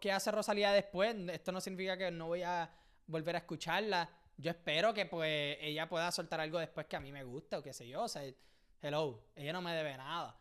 qué 0.00 0.12
hace 0.12 0.30
Rosalía 0.30 0.70
después. 0.72 1.16
Esto 1.30 1.50
no 1.50 1.62
significa 1.62 1.96
que 1.96 2.10
no 2.10 2.26
voy 2.26 2.42
a 2.42 2.70
volver 3.06 3.36
a 3.36 3.38
escucharla 3.38 4.08
yo 4.36 4.50
espero 4.50 4.92
que 4.92 5.06
pues 5.06 5.58
ella 5.60 5.88
pueda 5.88 6.10
soltar 6.12 6.40
algo 6.40 6.58
después 6.58 6.86
que 6.86 6.96
a 6.96 7.00
mí 7.00 7.12
me 7.12 7.24
guste 7.24 7.56
o 7.56 7.62
qué 7.62 7.72
sé 7.72 7.88
yo. 7.88 8.02
O 8.02 8.08
sea, 8.08 8.22
hello, 8.82 9.24
ella 9.34 9.52
no 9.52 9.62
me 9.62 9.74
debe 9.74 9.96
nada. 9.96 10.38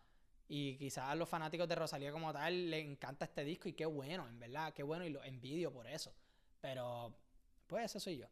Y 0.48 0.78
quizás 0.78 1.06
a 1.10 1.16
los 1.16 1.28
fanáticos 1.28 1.68
de 1.68 1.76
Rosalía 1.76 2.12
como 2.12 2.32
tal 2.32 2.70
le 2.70 2.80
encanta 2.80 3.26
este 3.26 3.44
disco 3.44 3.68
y 3.68 3.74
qué 3.74 3.86
bueno, 3.86 4.28
en 4.28 4.40
verdad, 4.40 4.74
qué 4.74 4.84
bueno 4.84 5.06
y 5.06 5.10
lo 5.10 5.24
envidio 5.24 5.72
por 5.72 5.88
eso. 5.88 6.14
Pero, 6.62 7.16
pues 7.68 7.86
eso 7.86 8.00
soy 8.00 8.18
yo. 8.18 8.28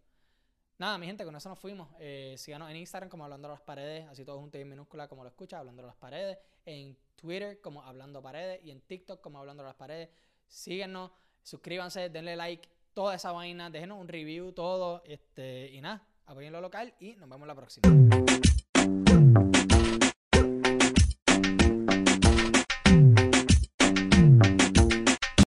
Nada, 0.77 0.97
mi 0.97 1.05
gente, 1.05 1.23
con 1.23 1.35
eso 1.35 1.49
nos 1.49 1.59
fuimos. 1.59 1.89
Eh, 1.99 2.35
síganos 2.37 2.69
en 2.69 2.77
Instagram 2.77 3.09
como 3.09 3.23
Hablando 3.23 3.47
las 3.47 3.61
Paredes, 3.61 4.07
así 4.07 4.25
todo 4.25 4.39
junto 4.39 4.57
y 4.57 4.61
en 4.61 4.69
minúscula 4.69 5.07
como 5.07 5.23
lo 5.23 5.29
escucha, 5.29 5.59
Hablando 5.59 5.81
las 5.83 5.95
Paredes. 5.95 6.37
En 6.65 6.97
Twitter 7.15 7.61
como 7.61 7.81
Hablando 7.83 8.21
Paredes 8.21 8.59
y 8.63 8.71
en 8.71 8.81
TikTok 8.81 9.21
como 9.21 9.39
Hablando 9.39 9.63
las 9.63 9.75
Paredes. 9.75 10.09
Síguenos, 10.47 11.11
suscríbanse, 11.41 12.09
denle 12.09 12.35
like 12.35 12.69
toda 12.93 13.15
esa 13.15 13.31
vaina, 13.31 13.69
déjenos 13.69 13.99
un 13.99 14.07
review, 14.07 14.51
todo, 14.51 15.03
este, 15.05 15.71
y 15.71 15.81
nada, 15.81 16.07
apoyen 16.25 16.53
lo 16.53 16.61
local 16.61 16.93
y 16.99 17.15
nos 17.15 17.29
vemos 17.29 17.47
la 17.47 17.55
próxima. 17.55 18.12